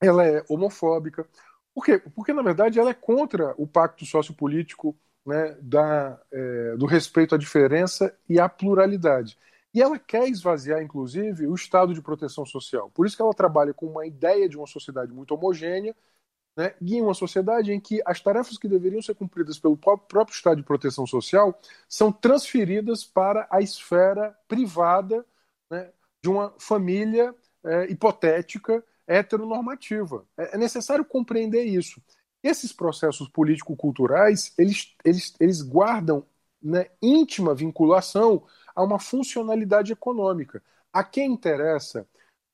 [0.00, 1.26] ela é homofóbica.
[1.74, 1.98] Por quê?
[2.14, 7.38] Porque, na verdade, ela é contra o pacto sociopolítico né, da, é, do respeito à
[7.38, 9.38] diferença e à pluralidade.
[9.74, 12.90] E ela quer esvaziar, inclusive, o estado de proteção social.
[12.90, 15.94] Por isso que ela trabalha com uma ideia de uma sociedade muito homogênea,
[16.56, 20.56] né, em uma sociedade em que as tarefas que deveriam ser cumpridas pelo próprio estado
[20.56, 25.24] de proteção social são transferidas para a esfera privada
[25.70, 25.90] né,
[26.22, 30.24] de uma família é, hipotética heteronormativa.
[30.36, 32.00] É, é necessário compreender isso.
[32.42, 36.24] Esses processos político-culturais, eles, eles, eles guardam
[36.62, 40.62] né, íntima vinculação a uma funcionalidade econômica.
[40.92, 42.06] A quem interessa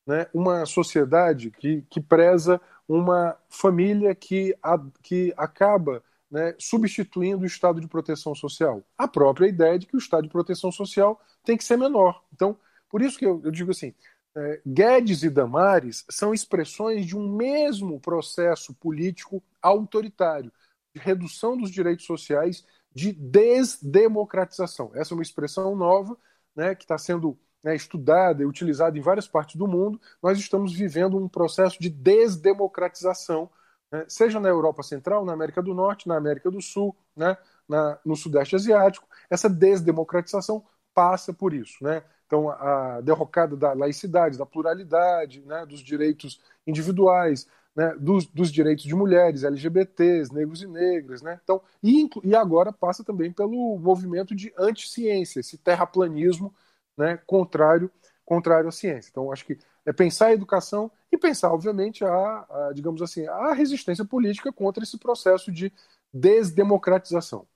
[0.07, 2.61] né, uma sociedade que, que preza
[2.93, 8.83] uma família que, a, que acaba né, substituindo o estado de proteção social?
[8.97, 12.23] A própria ideia de que o estado de proteção social tem que ser menor.
[12.33, 12.57] Então,
[12.89, 13.95] por isso que eu, eu digo assim:
[14.37, 20.53] é, Guedes e Damares são expressões de um mesmo processo político autoritário,
[20.95, 24.91] de redução dos direitos sociais, de desdemocratização.
[24.95, 26.17] Essa é uma expressão nova
[26.55, 30.01] né, que está sendo né, estudada e utilizada em várias partes do mundo.
[30.23, 33.49] Nós estamos vivendo um processo de desdemocratização,
[33.91, 37.37] né, seja na Europa Central, na América do Norte, na América do Sul, né,
[37.69, 39.07] na, no Sudeste Asiático.
[39.31, 41.83] Essa desdemocratização passa por isso.
[41.83, 42.03] Né?
[42.27, 48.85] Então, a derrocada da laicidade, da pluralidade, né, dos direitos individuais, né, dos, dos, direitos
[48.85, 51.23] de mulheres, LGBTs, negros e negras.
[51.23, 51.39] Né?
[51.43, 56.53] Então, e, e agora passa também pelo movimento de anti-ciência, esse terraplanismo
[56.97, 57.91] né, contrário,
[58.25, 59.11] contrário à ciência.
[59.11, 63.53] Então, acho que é pensar a educação e pensar, obviamente, a, a digamos assim, a
[63.53, 65.73] resistência política contra esse processo de
[66.13, 67.47] desdemocratização.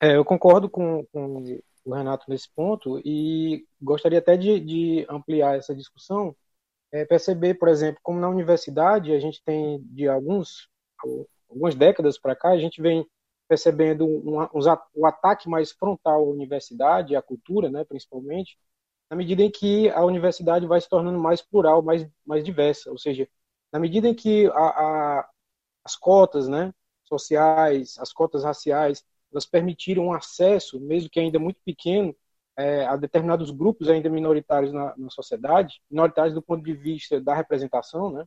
[0.00, 1.42] É, eu concordo com, com
[1.84, 6.36] o Renato nesse ponto e gostaria até de, de ampliar essa discussão,
[6.92, 10.68] é, perceber, por exemplo, como na universidade a gente tem de alguns
[11.48, 13.06] algumas décadas para cá a gente vem
[13.48, 18.58] percebendo um, um, um, ataque mais frontal à universidade, à cultura, né, principalmente,
[19.10, 22.98] na medida em que a universidade vai se tornando mais plural, mais, mais diversa, ou
[22.98, 23.28] seja,
[23.72, 25.30] na medida em que a, a,
[25.84, 26.72] as cotas, né,
[27.04, 32.14] sociais, as cotas raciais, elas permitiram um acesso, mesmo que ainda muito pequeno,
[32.56, 37.34] é, a determinados grupos ainda minoritários na, na, sociedade, minoritários do ponto de vista da
[37.34, 38.24] representação, né?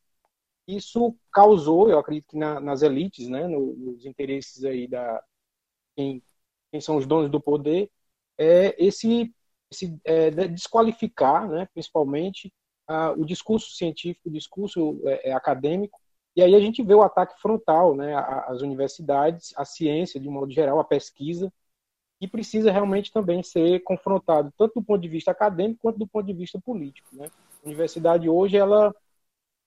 [0.68, 5.24] Isso causou, eu acredito que na, nas elites, né, no, nos interesses aí da
[5.96, 6.24] quem,
[6.72, 7.90] quem, são os donos do poder,
[8.38, 9.34] é esse,
[9.72, 12.54] esse é, desqualificar, né, principalmente
[12.88, 16.00] a, o discurso científico, o discurso é, é acadêmico
[16.36, 20.32] e aí a gente vê o ataque frontal, né, às universidades, à ciência de um
[20.32, 21.52] modo geral, à pesquisa,
[22.22, 26.26] e precisa realmente também ser confrontado tanto do ponto de vista acadêmico quanto do ponto
[26.26, 27.10] de vista político.
[27.14, 27.30] Né?
[27.64, 28.96] A universidade hoje ela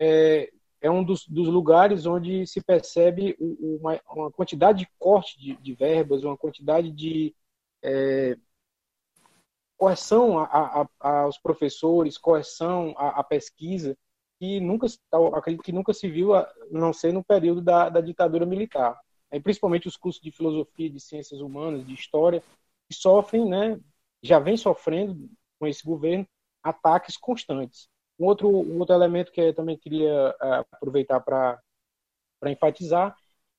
[0.00, 0.50] é,
[0.84, 5.74] é um dos, dos, lugares onde se percebe uma, uma quantidade de corte de, de,
[5.74, 7.34] verbas, uma quantidade de
[7.82, 8.36] é,
[9.80, 13.96] a, a, aos professores, correção à, à pesquisa,
[14.38, 14.86] que nunca,
[15.34, 19.00] acredito que nunca se viu, a não ser no período da, da ditadura militar.
[19.30, 22.42] É, principalmente os cursos de filosofia, de ciências humanas, de história,
[22.90, 23.80] que sofrem, né,
[24.22, 26.26] já vem sofrendo com esse governo
[26.62, 27.88] ataques constantes.
[28.18, 31.60] Um outro, um outro elemento que eu também queria uh, aproveitar para
[32.46, 33.16] enfatizar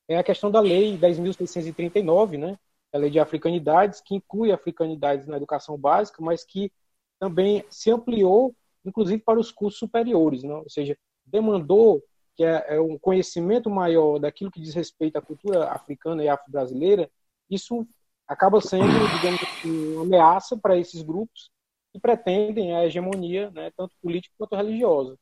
[0.08, 2.58] é a questão da Lei 10.639, né,
[2.94, 6.72] a Lei de Africanidades, que inclui africanidades na educação básica, mas que
[7.20, 10.54] também se ampliou inclusive para os cursos superiores, né?
[10.54, 12.02] ou seja, demandou
[12.36, 17.10] que é, é um conhecimento maior daquilo que diz respeito à cultura africana e afro-brasileira,
[17.50, 17.88] isso
[18.28, 21.50] acaba sendo, digamos uma ameaça para esses grupos
[21.96, 25.18] que pretendem a hegemonia, né, tanto política quanto religiosa.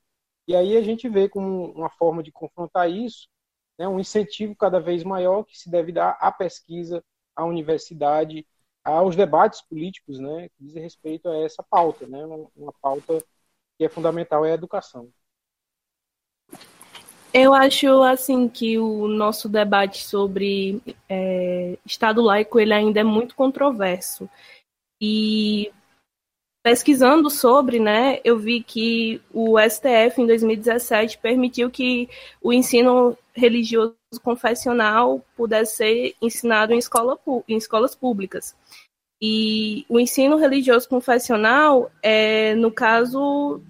[0.47, 3.27] E aí a gente vê como uma forma de confrontar isso,
[3.77, 7.03] né, um incentivo cada vez maior que se deve dar à pesquisa,
[7.35, 8.43] à universidade,
[8.83, 13.23] aos debates políticos, né, que dizem respeito a essa pauta, né, uma pauta
[13.77, 15.11] que é fundamental é a educação.
[17.31, 23.35] Eu acho assim que o nosso debate sobre é, Estado laico ele ainda é muito
[23.35, 24.27] controverso
[24.99, 25.71] e
[26.63, 32.09] pesquisando sobre, né, eu vi que o STF em 2017 permitiu que
[32.41, 38.55] o ensino religioso confessional pudesse ser ensinado em, escola, em escolas públicas.
[39.21, 43.61] E o ensino religioso confessional é, no caso,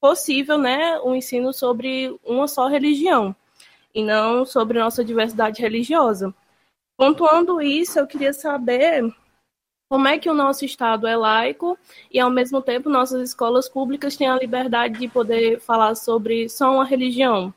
[0.00, 3.36] possível, né, o um ensino sobre uma só religião
[3.94, 6.34] e não sobre nossa diversidade religiosa.
[6.96, 9.04] Pontuando isso, eu queria saber
[9.88, 11.78] como é que o nosso Estado é laico
[12.10, 16.72] e, ao mesmo tempo, nossas escolas públicas têm a liberdade de poder falar sobre só
[16.74, 17.52] uma religião.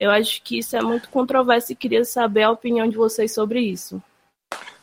[0.00, 3.60] Eu acho que isso é muito controverso e queria saber a opinião de vocês sobre
[3.60, 4.02] isso.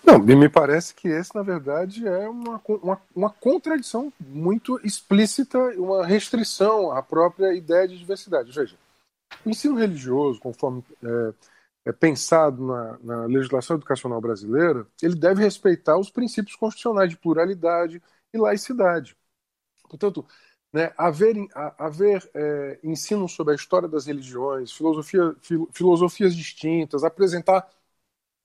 [0.04, 6.06] Não, me parece que esse, na verdade, é uma, uma, uma contradição muito explícita, uma
[6.06, 8.52] restrição à própria ideia de diversidade.
[8.52, 8.76] Veja,
[9.46, 11.34] o ensino religioso, conforme é,
[11.86, 18.02] é pensado na, na, legislação educacional brasileira, ele deve respeitar os princípios constitucionais de pluralidade
[18.34, 19.18] e laicidade.
[19.90, 20.26] Portanto,
[20.72, 21.36] né, haver,
[21.78, 27.68] haver é, ensino sobre a história das religiões, filosofia, fil, filosofias distintas, apresentar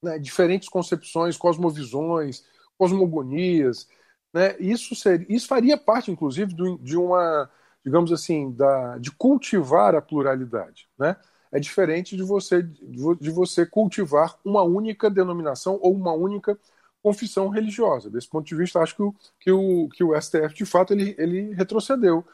[0.03, 2.45] né, diferentes concepções, cosmovisões,
[2.79, 3.89] cosmogonias.
[4.33, 4.95] Né, isso,
[5.29, 7.51] isso faria parte, inclusive, do, de uma,
[7.85, 10.89] digamos assim, da, de cultivar a pluralidade.
[10.99, 11.17] Né?
[11.55, 16.59] É diferente de você, de você cultivar uma única denominação ou uma única
[17.03, 18.11] confissão religiosa.
[18.11, 21.15] Desse ponto de vista, acho que o, que o, que o STF, de fato, ele,
[21.17, 22.25] ele retrocedeu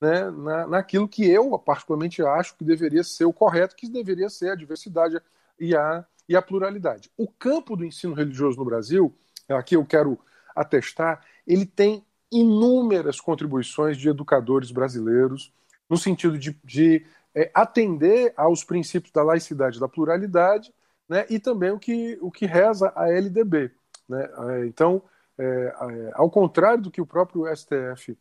[0.00, 4.50] né, na, naquilo que eu, particularmente, acho que deveria ser o correto, que deveria ser
[4.50, 5.20] a diversidade
[5.58, 7.10] e a e a pluralidade.
[7.16, 9.12] O campo do ensino religioso no Brasil,
[9.48, 10.16] aqui eu quero
[10.54, 15.52] atestar, ele tem inúmeras contribuições de educadores brasileiros,
[15.88, 20.72] no sentido de, de é, atender aos princípios da laicidade da pluralidade,
[21.08, 23.72] né, e também o que, o que reza a LDB.
[24.08, 24.22] Né?
[24.22, 25.02] É, então,
[25.38, 28.16] é, é, ao contrário do que o próprio STF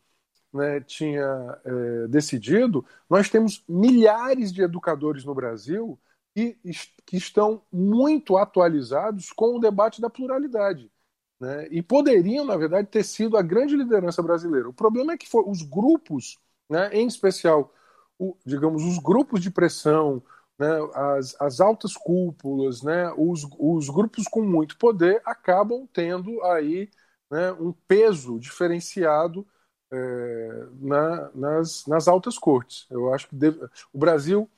[0.53, 5.99] né, tinha é, decidido, nós temos milhares de educadores no Brasil
[6.33, 6.57] que,
[7.05, 10.91] que estão muito atualizados com o debate da pluralidade.
[11.39, 11.67] Né?
[11.71, 14.69] E poderiam, na verdade, ter sido a grande liderança brasileira.
[14.69, 16.37] O problema é que os grupos,
[16.69, 17.73] né, em especial,
[18.19, 20.21] o, digamos, os grupos de pressão,
[20.59, 26.89] né, as, as altas cúpulas, né, os, os grupos com muito poder acabam tendo aí
[27.31, 29.47] né, um peso diferenciado
[29.91, 32.85] é, na, nas, nas altas cortes.
[32.89, 33.57] Eu acho que deve,
[33.93, 34.49] o Brasil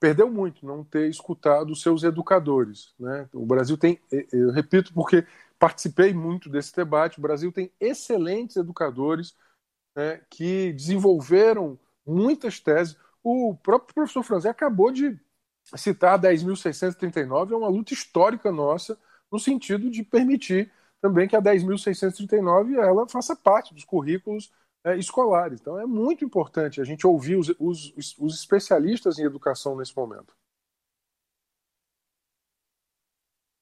[0.00, 2.94] perdeu muito não ter escutado os seus educadores.
[2.98, 3.28] Né?
[3.32, 4.00] O Brasil tem,
[4.32, 5.24] eu repito porque
[5.58, 9.36] participei muito desse debate, o Brasil tem excelentes educadores
[9.94, 12.96] né, que desenvolveram muitas teses.
[13.22, 15.18] O próprio professor Franzé acabou de
[15.76, 18.98] citar 10.639, é uma luta histórica nossa,
[19.30, 24.52] no sentido de permitir também que a 10.639 ela faça parte dos currículos
[24.84, 25.60] é, escolares.
[25.60, 30.34] Então é muito importante a gente ouvir os, os, os especialistas em educação nesse momento.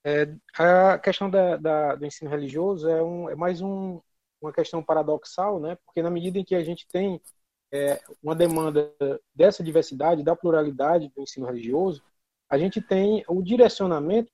[0.03, 4.01] É, a questão da, da, do ensino religioso é, um, é mais um,
[4.41, 5.77] uma questão paradoxal, né?
[5.85, 7.21] porque na medida em que a gente tem
[7.73, 8.93] é, uma demanda
[9.35, 12.03] dessa diversidade, da pluralidade do ensino religioso,
[12.49, 14.31] a gente tem o direcionamento,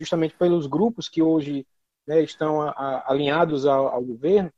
[0.00, 1.66] justamente pelos grupos que hoje
[2.06, 4.52] né, estão a, a, alinhados ao, ao governo,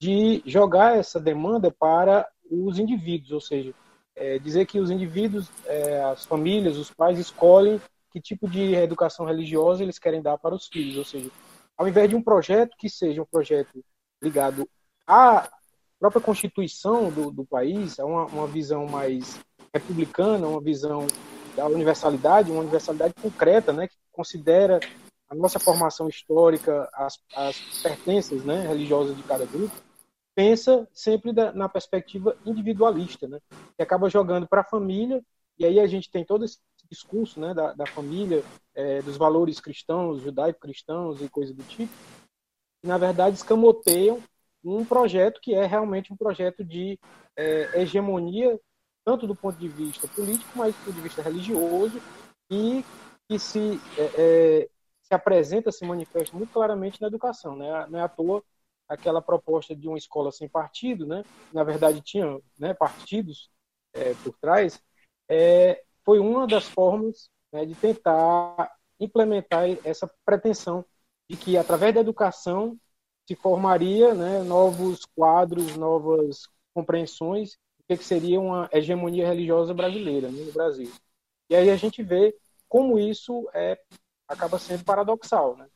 [0.00, 3.72] de jogar essa demanda para os indivíduos, ou seja,
[4.16, 7.80] é, dizer que os indivíduos, é, as famílias, os pais escolhem
[8.10, 11.30] que tipo de educação religiosa eles querem dar para os filhos, ou seja,
[11.76, 13.84] ao invés de um projeto que seja um projeto
[14.20, 14.68] ligado
[15.06, 15.48] à
[16.00, 19.38] própria constituição do, do país, a uma, uma visão mais
[19.72, 21.06] republicana, uma visão
[21.54, 24.80] da universalidade, uma universalidade concreta, né, que considera
[25.28, 29.74] a nossa formação histórica, as, as pertenças né, religiosas de cada grupo,
[30.34, 33.38] pensa sempre da, na perspectiva individualista, né?
[33.76, 35.22] Que acaba jogando para a família,
[35.58, 36.58] e aí a gente tem todo esse
[36.90, 38.42] discurso né, da, da família,
[38.74, 41.92] é, dos valores cristãos, judaico-cristãos e coisa do tipo,
[42.80, 44.20] que na verdade escamoteiam
[44.64, 46.98] um projeto que é realmente um projeto de
[47.36, 48.58] é, hegemonia
[49.04, 52.00] tanto do ponto de vista político, mas do ponto de vista religioso,
[52.50, 52.84] e
[53.28, 54.68] que se, é, é,
[55.02, 57.56] se apresenta, se manifesta muito claramente na educação.
[57.56, 57.86] Né?
[57.88, 58.42] Não é à toa
[58.88, 61.24] aquela proposta de uma escola sem partido, né?
[61.52, 63.50] na verdade tinha né, partidos
[63.92, 64.82] é, por trás,
[65.28, 70.84] é, foi uma das formas né, de tentar implementar essa pretensão
[71.28, 72.76] de que, através da educação,
[73.26, 80.44] se formaria né, novos quadros, novas compreensões do que seria uma hegemonia religiosa brasileira né,
[80.44, 80.90] no Brasil.
[81.48, 82.34] E aí a gente vê
[82.68, 83.78] como isso é,
[84.28, 85.56] acaba sendo paradoxal.
[85.56, 85.66] Né?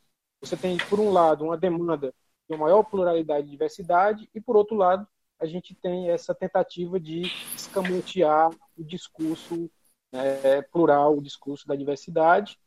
[0.41, 2.15] Você tem, por um lado, uma demanda
[2.49, 5.07] de uma maior pluralidade e diversidade, e, por outro lado,
[5.41, 7.23] a gente tem essa tentativa de
[7.57, 9.71] escamotear o discurso
[10.13, 12.59] né, plural, o discurso da diversidade,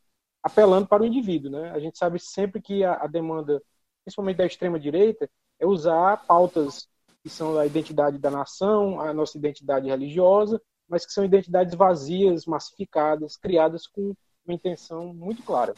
[0.42, 1.50] apelando para o indivíduo.
[1.50, 1.70] Né?
[1.70, 3.62] A gente sabe sempre que a, a demanda
[4.08, 5.28] principalmente da extrema-direita,
[5.60, 6.88] é usar pautas
[7.22, 12.46] que são a identidade da nação, a nossa identidade religiosa, mas que são identidades vazias,
[12.46, 14.14] massificadas, criadas com
[14.46, 15.74] uma intenção muito clara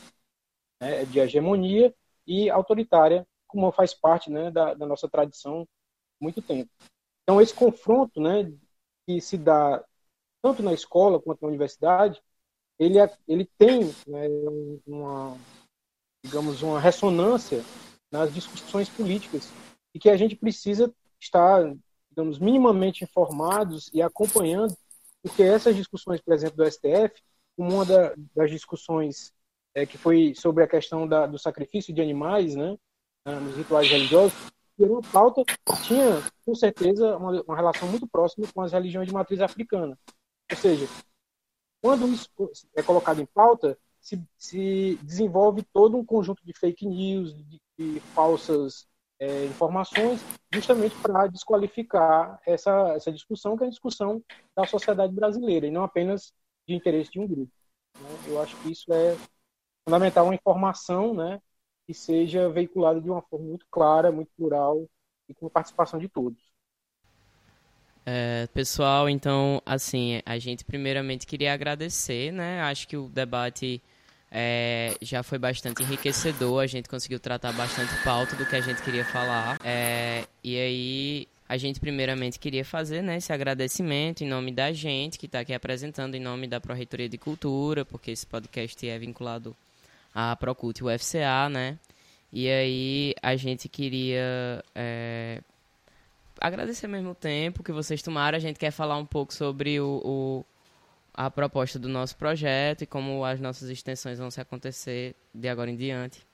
[0.81, 1.93] né, de hegemonia
[2.25, 6.71] e autoritária, como faz parte né, da, da, nossa tradição há muito tempo.
[7.25, 8.53] Então, esse confronto né,
[9.09, 9.85] que se dá
[10.41, 12.23] tanto na escola quanto na universidade,
[12.79, 14.29] ele, é, ele tem né,
[14.87, 15.37] uma,
[16.25, 17.65] digamos, uma ressonância
[18.11, 19.51] nas discussões políticas
[19.95, 21.75] e que a gente precisa estar,
[22.11, 24.77] digamos, minimamente informados e acompanhando,
[25.23, 27.23] porque essas discussões, por exemplo, do STF,
[27.57, 29.33] como uma da, das discussões
[29.75, 32.77] é, que foi sobre a questão da, do sacrifício de animais, né,
[33.27, 34.33] nos rituais religiosos,
[34.79, 35.45] uma pauta
[35.87, 39.99] tinha, com certeza, uma, uma relação muito próxima com as religiões de matriz africana.
[40.51, 40.89] Ou seja,
[41.83, 42.29] quando isso
[42.75, 48.01] é colocado em pauta, se, se desenvolve todo um conjunto de fake news, de, de
[48.15, 48.87] falsas
[49.19, 54.23] é, informações, justamente para desqualificar essa, essa discussão, que é a discussão
[54.57, 56.33] da sociedade brasileira, e não apenas
[56.67, 57.53] de interesse de um grupo.
[58.01, 58.09] Né?
[58.27, 59.17] Eu acho que isso é
[59.85, 61.41] fundamental, uma informação né,
[61.87, 64.87] que seja veiculada de uma forma muito clara, muito plural
[65.29, 66.41] e com participação de todos.
[68.07, 72.63] É, pessoal, então, assim, a gente primeiramente queria agradecer, né?
[72.63, 73.83] Acho que o debate
[74.31, 78.81] é, já foi bastante enriquecedor, a gente conseguiu tratar bastante pauta do que a gente
[78.83, 79.59] queria falar.
[79.65, 85.19] É, e aí, a gente primeiramente queria fazer né, esse agradecimento em nome da gente,
[85.19, 89.57] que está aqui apresentando em nome da Pró-Reitoria de Cultura, porque esse podcast é vinculado
[90.15, 91.77] à Procult e UFCA, né?
[92.33, 95.41] E aí, a gente queria é,
[96.41, 98.37] agradecer ao mesmo tempo que vocês tomaram.
[98.37, 100.45] A gente quer falar um pouco sobre o, o
[101.27, 105.71] a proposta do nosso projeto e como as nossas extensões vão se acontecer de agora
[105.71, 106.27] em diante.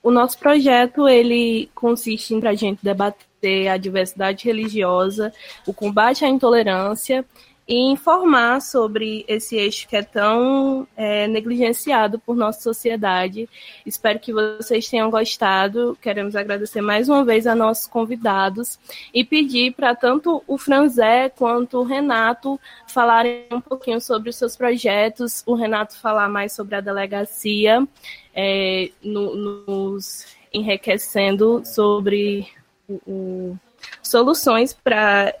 [0.00, 5.32] O nosso projeto ele consiste em a gente debater a diversidade religiosa,
[5.66, 7.24] o combate à intolerância
[7.70, 13.48] e informar sobre esse eixo que é tão é, negligenciado por nossa sociedade.
[13.86, 15.96] Espero que vocês tenham gostado.
[16.02, 18.76] Queremos agradecer mais uma vez a nossos convidados
[19.14, 22.58] e pedir para tanto o Franzé quanto o Renato
[22.88, 25.44] falarem um pouquinho sobre os seus projetos.
[25.46, 27.86] O Renato falar mais sobre a delegacia,
[28.34, 32.48] é, no, nos enriquecendo sobre
[32.88, 33.58] o, o,
[34.02, 35.32] soluções para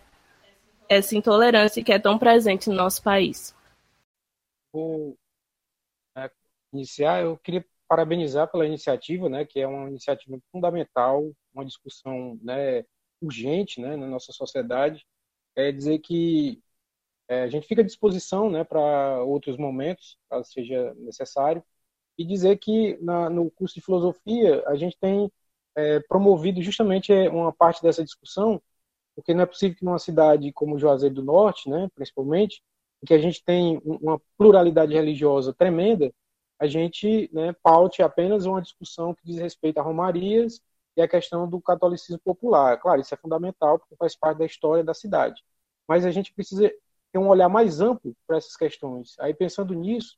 [0.90, 3.54] essa intolerância que é tão presente no nosso país.
[4.72, 5.16] Vou
[6.16, 6.28] é,
[6.72, 12.84] iniciar, eu queria parabenizar pela iniciativa, né, que é uma iniciativa fundamental, uma discussão né,
[13.22, 15.06] urgente né, na nossa sociedade.
[15.54, 16.60] É dizer que
[17.28, 21.62] é, a gente fica à disposição né, para outros momentos, caso seja necessário,
[22.18, 25.30] e dizer que na, no curso de filosofia a gente tem
[25.76, 28.60] é, promovido justamente é, uma parte dessa discussão
[29.20, 32.62] porque não é possível que numa cidade como Juazeiro do Norte, né, principalmente,
[33.02, 36.12] em que a gente tem uma pluralidade religiosa tremenda,
[36.58, 40.60] a gente né, paute apenas uma discussão que diz respeito a romarias
[40.96, 42.78] e a questão do catolicismo popular.
[42.78, 45.42] Claro, isso é fundamental porque faz parte da história da cidade.
[45.86, 46.70] Mas a gente precisa
[47.12, 49.16] ter um olhar mais amplo para essas questões.
[49.18, 50.16] Aí, pensando nisso,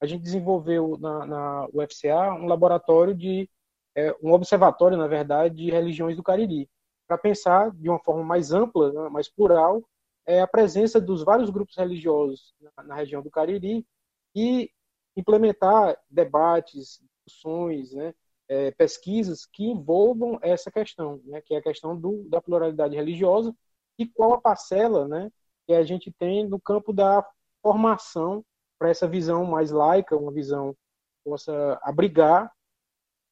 [0.00, 3.48] a gente desenvolveu na, na UFCA um laboratório de,
[3.96, 6.68] é, um observatório, na verdade, de religiões do Cariri
[7.06, 9.82] para pensar de uma forma mais ampla, né, mais plural,
[10.26, 13.86] é a presença dos vários grupos religiosos na, na região do Cariri
[14.34, 14.70] e
[15.16, 18.14] implementar debates, discussões, né,
[18.48, 23.54] é, pesquisas que envolvam essa questão, né, que é a questão do, da pluralidade religiosa
[23.98, 25.30] e qual a parcela né,
[25.66, 27.26] que a gente tem no campo da
[27.62, 28.44] formação
[28.78, 32.52] para essa visão mais laica, uma visão que possa abrigar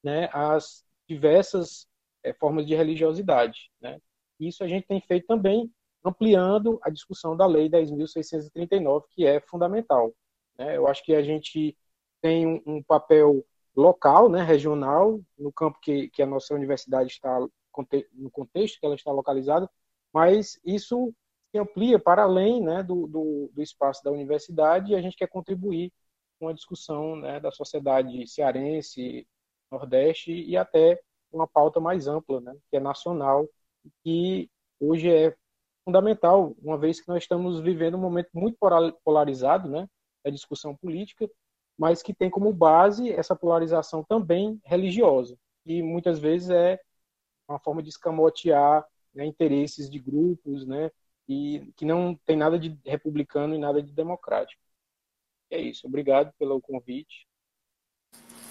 [0.02, 1.86] né, as diversas
[2.22, 3.70] é, formas de religiosidade.
[3.80, 3.98] Né?
[4.38, 5.70] Isso a gente tem feito também
[6.04, 10.12] ampliando a discussão da Lei 10.639, que é fundamental.
[10.58, 10.76] Né?
[10.76, 11.76] Eu acho que a gente
[12.20, 13.44] tem um, um papel
[13.74, 17.38] local, né, regional, no campo que, que a nossa universidade está,
[18.12, 19.68] no contexto que ela está localizada,
[20.12, 21.12] mas isso
[21.50, 25.28] se amplia para além né, do, do, do espaço da universidade e a gente quer
[25.28, 25.92] contribuir
[26.38, 29.26] com a discussão né, da sociedade cearense,
[29.70, 31.00] nordeste e até
[31.32, 33.48] uma pauta mais ampla, né, que é nacional,
[34.04, 35.34] que hoje é
[35.84, 38.56] fundamental, uma vez que nós estamos vivendo um momento muito
[39.04, 39.88] polarizado, né,
[40.24, 41.28] da discussão política,
[41.78, 46.80] mas que tem como base essa polarização também religiosa, e muitas vezes é
[47.48, 50.90] uma forma de escamotear né, interesses de grupos, né,
[51.28, 54.62] e que não tem nada de republicano e nada de democrático.
[55.50, 55.86] É isso.
[55.86, 57.26] Obrigado pelo convite.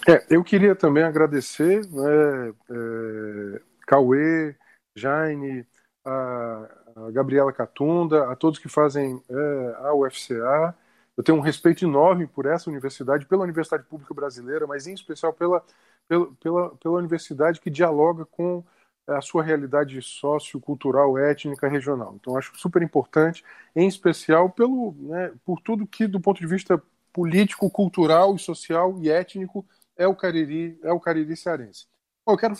[0.08, 4.56] É, eu queria também agradecer, né, é, Cauê,
[4.96, 5.66] Jaine,
[6.04, 10.76] a, a, Gabriela Catunda, a todos que fazem é, a UFCA.
[11.16, 15.34] Eu tenho um respeito enorme por essa universidade, pela Universidade Pública Brasileira, mas em especial
[15.34, 15.64] pela,
[16.08, 18.64] pela, pela, pela universidade que dialoga com
[19.08, 22.16] a sua realidade sociocultural, étnica, regional.
[22.20, 23.44] Então, acho super importante,
[23.76, 26.82] em especial pelo, né, por tudo que, do ponto de vista
[27.14, 29.66] político, cultural, social e étnico,
[30.02, 31.86] é o Cariri, é o Cariri cearense.
[32.26, 32.56] Bom, eu quero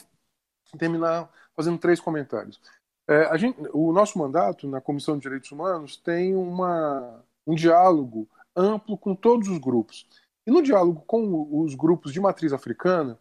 [0.78, 2.62] terminar fazendo três comentários.
[3.08, 8.98] É, gente, o nosso mandato na Comissão de Direitos Humanos tem uma, um diálogo amplo
[8.98, 10.08] com todos os grupos.
[10.46, 13.18] E no diálogo com os grupos de matriz africana,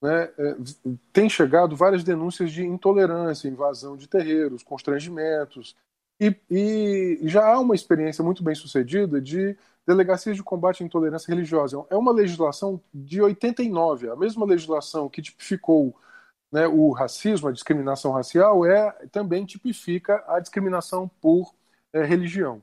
[0.00, 0.56] né, é,
[1.12, 5.76] tem chegado várias denúncias de intolerância, invasão de terreiros, constrangimentos,
[6.20, 9.56] e, e, já há uma experiência muito bem sucedida de
[9.86, 11.84] delegacias de combate à intolerância religiosa.
[11.90, 15.96] É uma legislação de 89, a mesma legislação que tipificou
[16.50, 21.54] né, o racismo, a discriminação racial, é também tipifica a discriminação por
[21.92, 22.62] é, religião.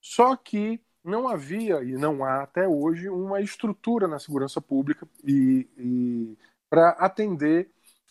[0.00, 5.68] Só que não havia e não há até hoje uma estrutura na segurança pública e,
[5.76, 6.38] e
[6.70, 7.70] para atender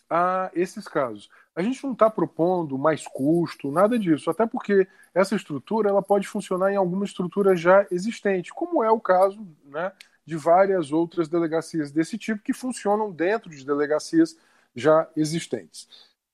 [0.09, 1.29] a esses casos.
[1.55, 6.27] A gente não está propondo mais custo, nada disso, até porque essa estrutura ela pode
[6.27, 9.91] funcionar em alguma estrutura já existente, como é o caso né,
[10.25, 14.37] de várias outras delegacias desse tipo que funcionam dentro de delegacias
[14.75, 15.87] já existentes.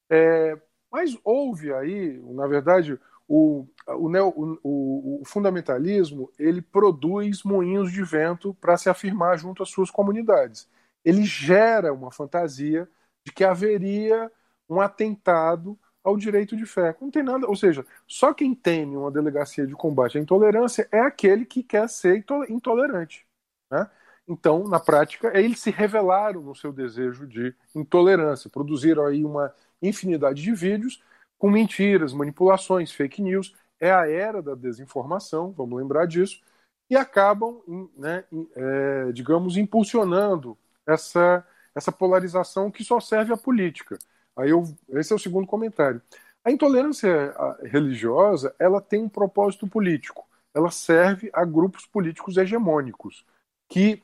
[0.10, 0.58] É,
[0.92, 2.98] mas houve aí, na verdade,
[3.28, 9.70] o, o, o, o, fundamentalismo ele produz moinhos de vento para se afirmar junto às
[9.70, 10.68] suas comunidades
[11.04, 12.88] ele gera uma fantasia
[13.26, 14.32] de que haveria
[14.70, 16.96] um atentado ao direito de fé.
[17.02, 21.00] Não tem nada, ou seja, só quem teme uma delegacia de combate à intolerância é
[21.00, 23.26] aquele que quer ser intolerante.
[23.72, 23.90] Né?
[24.28, 30.42] Então, na prática, eles se revelaram no seu desejo de intolerância, produziram aí uma infinidade
[30.42, 31.02] de vídeos
[31.38, 33.56] com mentiras, manipulações, fake news.
[33.80, 36.42] É a era da desinformação, vamos lembrar disso,
[36.90, 37.62] e acabam,
[37.98, 43.98] né, é, digamos, impulsionando essa, essa polarização que só serve à política.
[44.40, 46.02] Aí eu, esse é o segundo comentário.
[46.44, 50.26] A intolerância religiosa ela tem um propósito político.
[50.54, 53.26] Ela serve a grupos políticos hegemônicos
[53.68, 54.02] que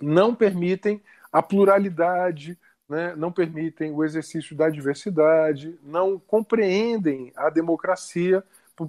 [0.00, 1.02] não permitem
[1.32, 2.58] a pluralidade,
[2.88, 8.44] né, não permitem o exercício da diversidade, não compreendem a democracia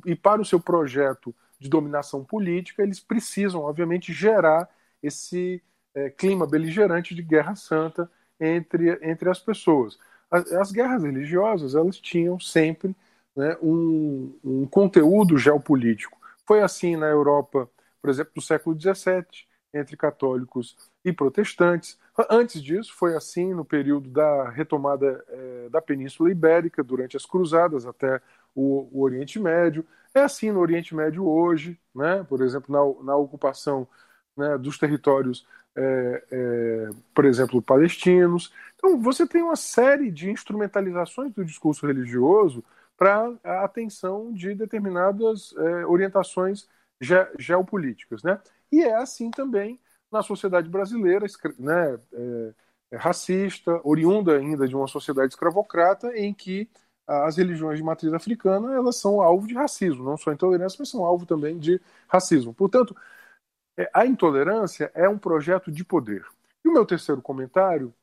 [0.05, 4.69] e para o seu projeto de dominação política eles precisam, obviamente, gerar
[5.01, 5.61] esse
[5.95, 9.97] é, clima beligerante de guerra santa entre, entre as pessoas.
[10.33, 12.95] As, as guerras religiosas elas tinham sempre
[13.35, 16.17] né, um, um conteúdo geopolítico.
[16.47, 17.69] Foi assim na Europa,
[18.01, 19.25] por exemplo, do século XVII,
[19.71, 20.75] entre católicos
[21.05, 21.99] e protestantes.
[22.29, 27.85] Antes disso, foi assim no período da retomada é, da Península Ibérica, durante as Cruzadas
[27.85, 28.19] até
[28.55, 29.85] o, o, Oriente Médio.
[30.13, 32.23] É assim no Oriente Médio hoje, né?
[32.27, 33.87] por exemplo, na, na ocupação
[34.35, 38.53] né, dos territórios é, é, por exemplo, palestinos.
[38.75, 42.63] Então, você tem uma série de instrumentalizações do discurso religioso
[42.97, 46.67] para a atenção de determinadas é, orientações
[47.01, 48.23] ge geopolíticas.
[48.23, 48.39] Né?
[48.71, 49.79] E é assim também
[50.11, 51.25] na sociedade brasileira,
[51.57, 52.53] né, é,
[52.91, 56.69] é, racista, oriunda ainda de uma sociedade escravocrata, em que
[57.05, 61.03] as religiões de matriz africana elas são alvo de racismo, não só intolerância, mas são
[61.03, 62.53] alvo também de racismo.
[62.53, 62.95] Portanto,
[63.77, 66.25] é, a intolerância é um projeto de poder.
[66.63, 67.93] E o meu terceiro comentário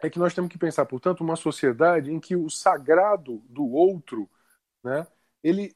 [0.00, 4.28] é que nós temos que pensar, portanto, uma sociedade em que o sagrado do outro,
[4.82, 5.06] né,
[5.42, 5.74] ele,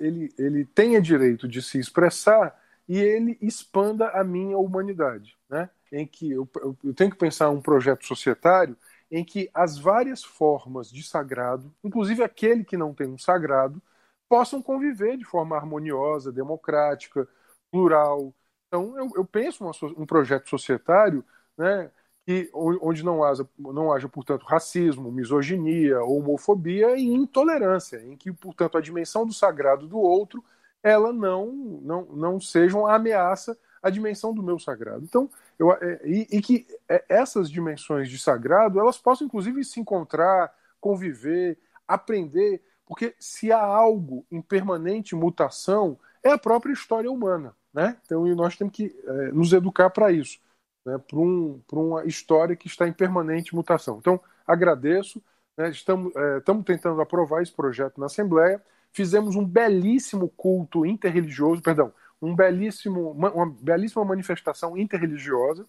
[0.00, 2.58] ele, ele tenha direito de se expressar
[2.88, 5.68] e ele expanda a minha humanidade, né?
[5.90, 6.48] Em que eu,
[6.84, 8.76] eu tenho que pensar um projeto societário
[9.10, 13.80] em que as várias formas de sagrado, inclusive aquele que não tem um sagrado,
[14.28, 17.28] possam conviver de forma harmoniosa, democrática,
[17.70, 18.34] plural.
[18.66, 21.24] Então, eu, eu penso uma, um projeto societário
[21.56, 21.90] né,
[22.24, 28.76] que, onde não haja, não haja, portanto, racismo, misoginia, homofobia e intolerância, em que, portanto,
[28.76, 30.44] a dimensão do sagrado do outro
[30.82, 31.46] ela não,
[31.82, 35.04] não, não seja uma ameaça à dimensão do meu sagrado.
[35.04, 39.80] Então, eu, é, e, e, que é, essas dimensões de sagrado elas possam, inclusive, se
[39.80, 41.58] encontrar, conviver,
[41.88, 47.54] aprender, porque se há algo em permanente mutação, é a própria história humana.
[47.76, 47.96] Né?
[48.06, 50.40] Então, nós temos que é, nos educar para isso
[50.86, 53.98] né, para um, uma história que está em permanente mutação.
[53.98, 55.20] Então, agradeço,
[55.58, 58.62] né, estamos, é, estamos tentando aprovar esse projeto na Assembleia,
[58.92, 65.66] fizemos um belíssimo culto interreligioso, perdão, um belíssimo, uma belíssima manifestação interreligiosa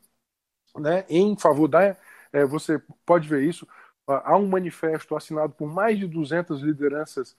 [0.77, 1.97] né, em favor da.
[2.31, 3.67] É, você pode ver isso,
[4.05, 7.35] há um manifesto assinado por mais de 200 lideranças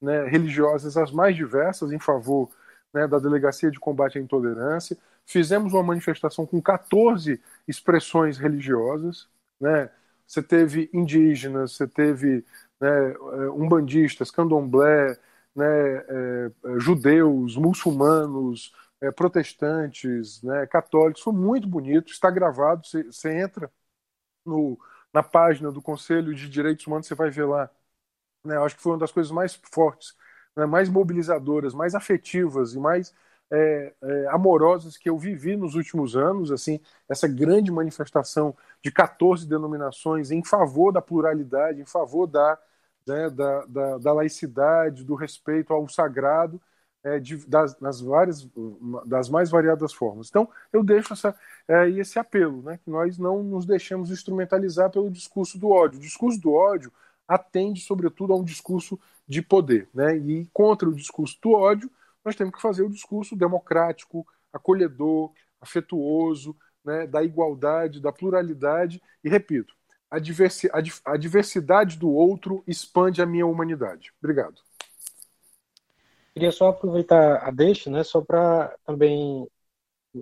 [0.00, 2.50] né, religiosas, as mais diversas, em favor
[2.96, 9.28] né, da Delegacia de Combate à Intolerância fizemos uma manifestação com 14 expressões religiosas,
[9.60, 9.90] né?
[10.26, 12.44] Você teve indígenas, você teve
[12.80, 15.16] né, eh, umbandistas, candomblé,
[15.54, 21.22] né, é, judeus, muçulmanos, é, protestantes, né, católicos.
[21.22, 22.86] Foi muito bonito, está gravado.
[22.86, 23.70] Você, você entra
[24.44, 24.78] no,
[25.12, 27.70] na página do Conselho de Direitos Humanos, você vai ver lá.
[28.44, 30.16] Né, acho que foi uma das coisas mais fortes,
[30.56, 33.14] né, mais mobilizadoras, mais afetivas e mais
[33.50, 39.46] é, é, amorosas que eu vivi nos últimos anos, assim, essa grande manifestação de 14
[39.46, 42.58] denominações em favor da pluralidade, em favor da,
[43.06, 46.60] né, da, da, da, laicidade, do respeito ao sagrado,
[47.04, 48.48] é, de, das, nas várias,
[49.06, 50.28] das mais variadas formas.
[50.28, 51.34] Então, eu deixo essa,
[51.68, 55.98] é, esse apelo, né, que nós não nos deixemos instrumentalizar pelo discurso do ódio.
[55.98, 56.92] O discurso do ódio
[57.26, 61.90] atende, sobretudo, a um discurso de poder, né, e contra o discurso do ódio,
[62.24, 69.02] nós temos que fazer o discurso democrático, acolhedor, afetuoso, né, da igualdade, da pluralidade.
[69.22, 69.74] E repito,
[70.10, 74.12] a, diversi a, a diversidade do outro expande a minha humanidade.
[74.20, 74.60] Obrigado.
[76.32, 79.48] Queria só aproveitar a deixa, né, só para também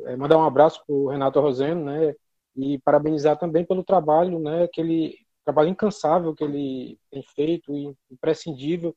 [0.05, 2.15] é, mandar um abraço para o Renato Roseno, né,
[2.57, 8.97] e parabenizar também pelo trabalho, né, que ele trabalho incansável que ele tem feito, imprescindível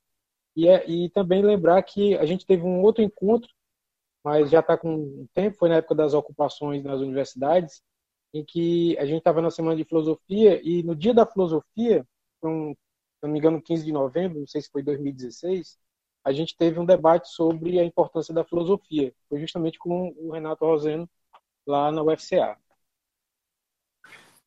[0.55, 3.49] e, é, e também lembrar que a gente teve um outro encontro,
[4.23, 7.81] mas já está com tempo, foi na época das ocupações nas universidades,
[8.33, 12.05] em que a gente estava na semana de filosofia e no dia da filosofia,
[12.43, 12.77] um, se
[13.23, 15.77] não me engano, 15 de novembro, não sei se foi 2016,
[16.23, 19.13] a gente teve um debate sobre a importância da filosofia.
[19.29, 21.09] Foi justamente com o Renato Roseno
[21.65, 22.57] lá na UFCA.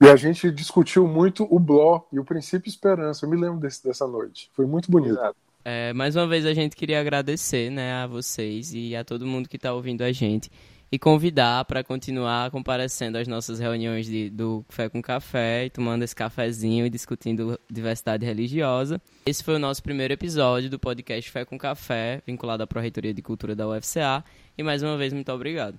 [0.00, 3.26] E a gente discutiu muito o Bló e o princípio esperança.
[3.26, 4.50] Eu me lembro desse, dessa noite.
[4.54, 5.12] Foi muito bonito.
[5.12, 5.36] Exato.
[5.62, 9.46] É, mais uma vez a gente queria agradecer né, a vocês e a todo mundo
[9.46, 10.50] que está ouvindo a gente
[10.90, 16.02] e convidar para continuar comparecendo às nossas reuniões de, do Fé com Café e tomando
[16.02, 19.00] esse cafezinho e discutindo diversidade religiosa.
[19.24, 23.22] Esse foi o nosso primeiro episódio do podcast Fé com Café, vinculado à Pró-Reitoria de
[23.22, 24.24] Cultura da UFCA.
[24.56, 25.78] E mais uma vez, muito obrigado.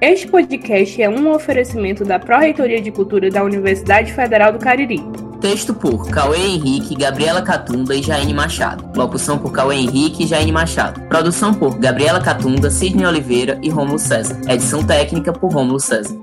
[0.00, 5.00] Este podcast é um oferecimento da Pró-Reitoria de Cultura da Universidade Federal do Cariri.
[5.40, 8.90] Texto por Cauê Henrique, Gabriela Catunda e Jaine Machado.
[8.96, 11.00] Locução por Cauê Henrique e Jaine Machado.
[11.02, 14.40] Produção por Gabriela Catunda, Sidney Oliveira e Rômulo César.
[14.48, 16.14] Edição técnica por Rômulo César.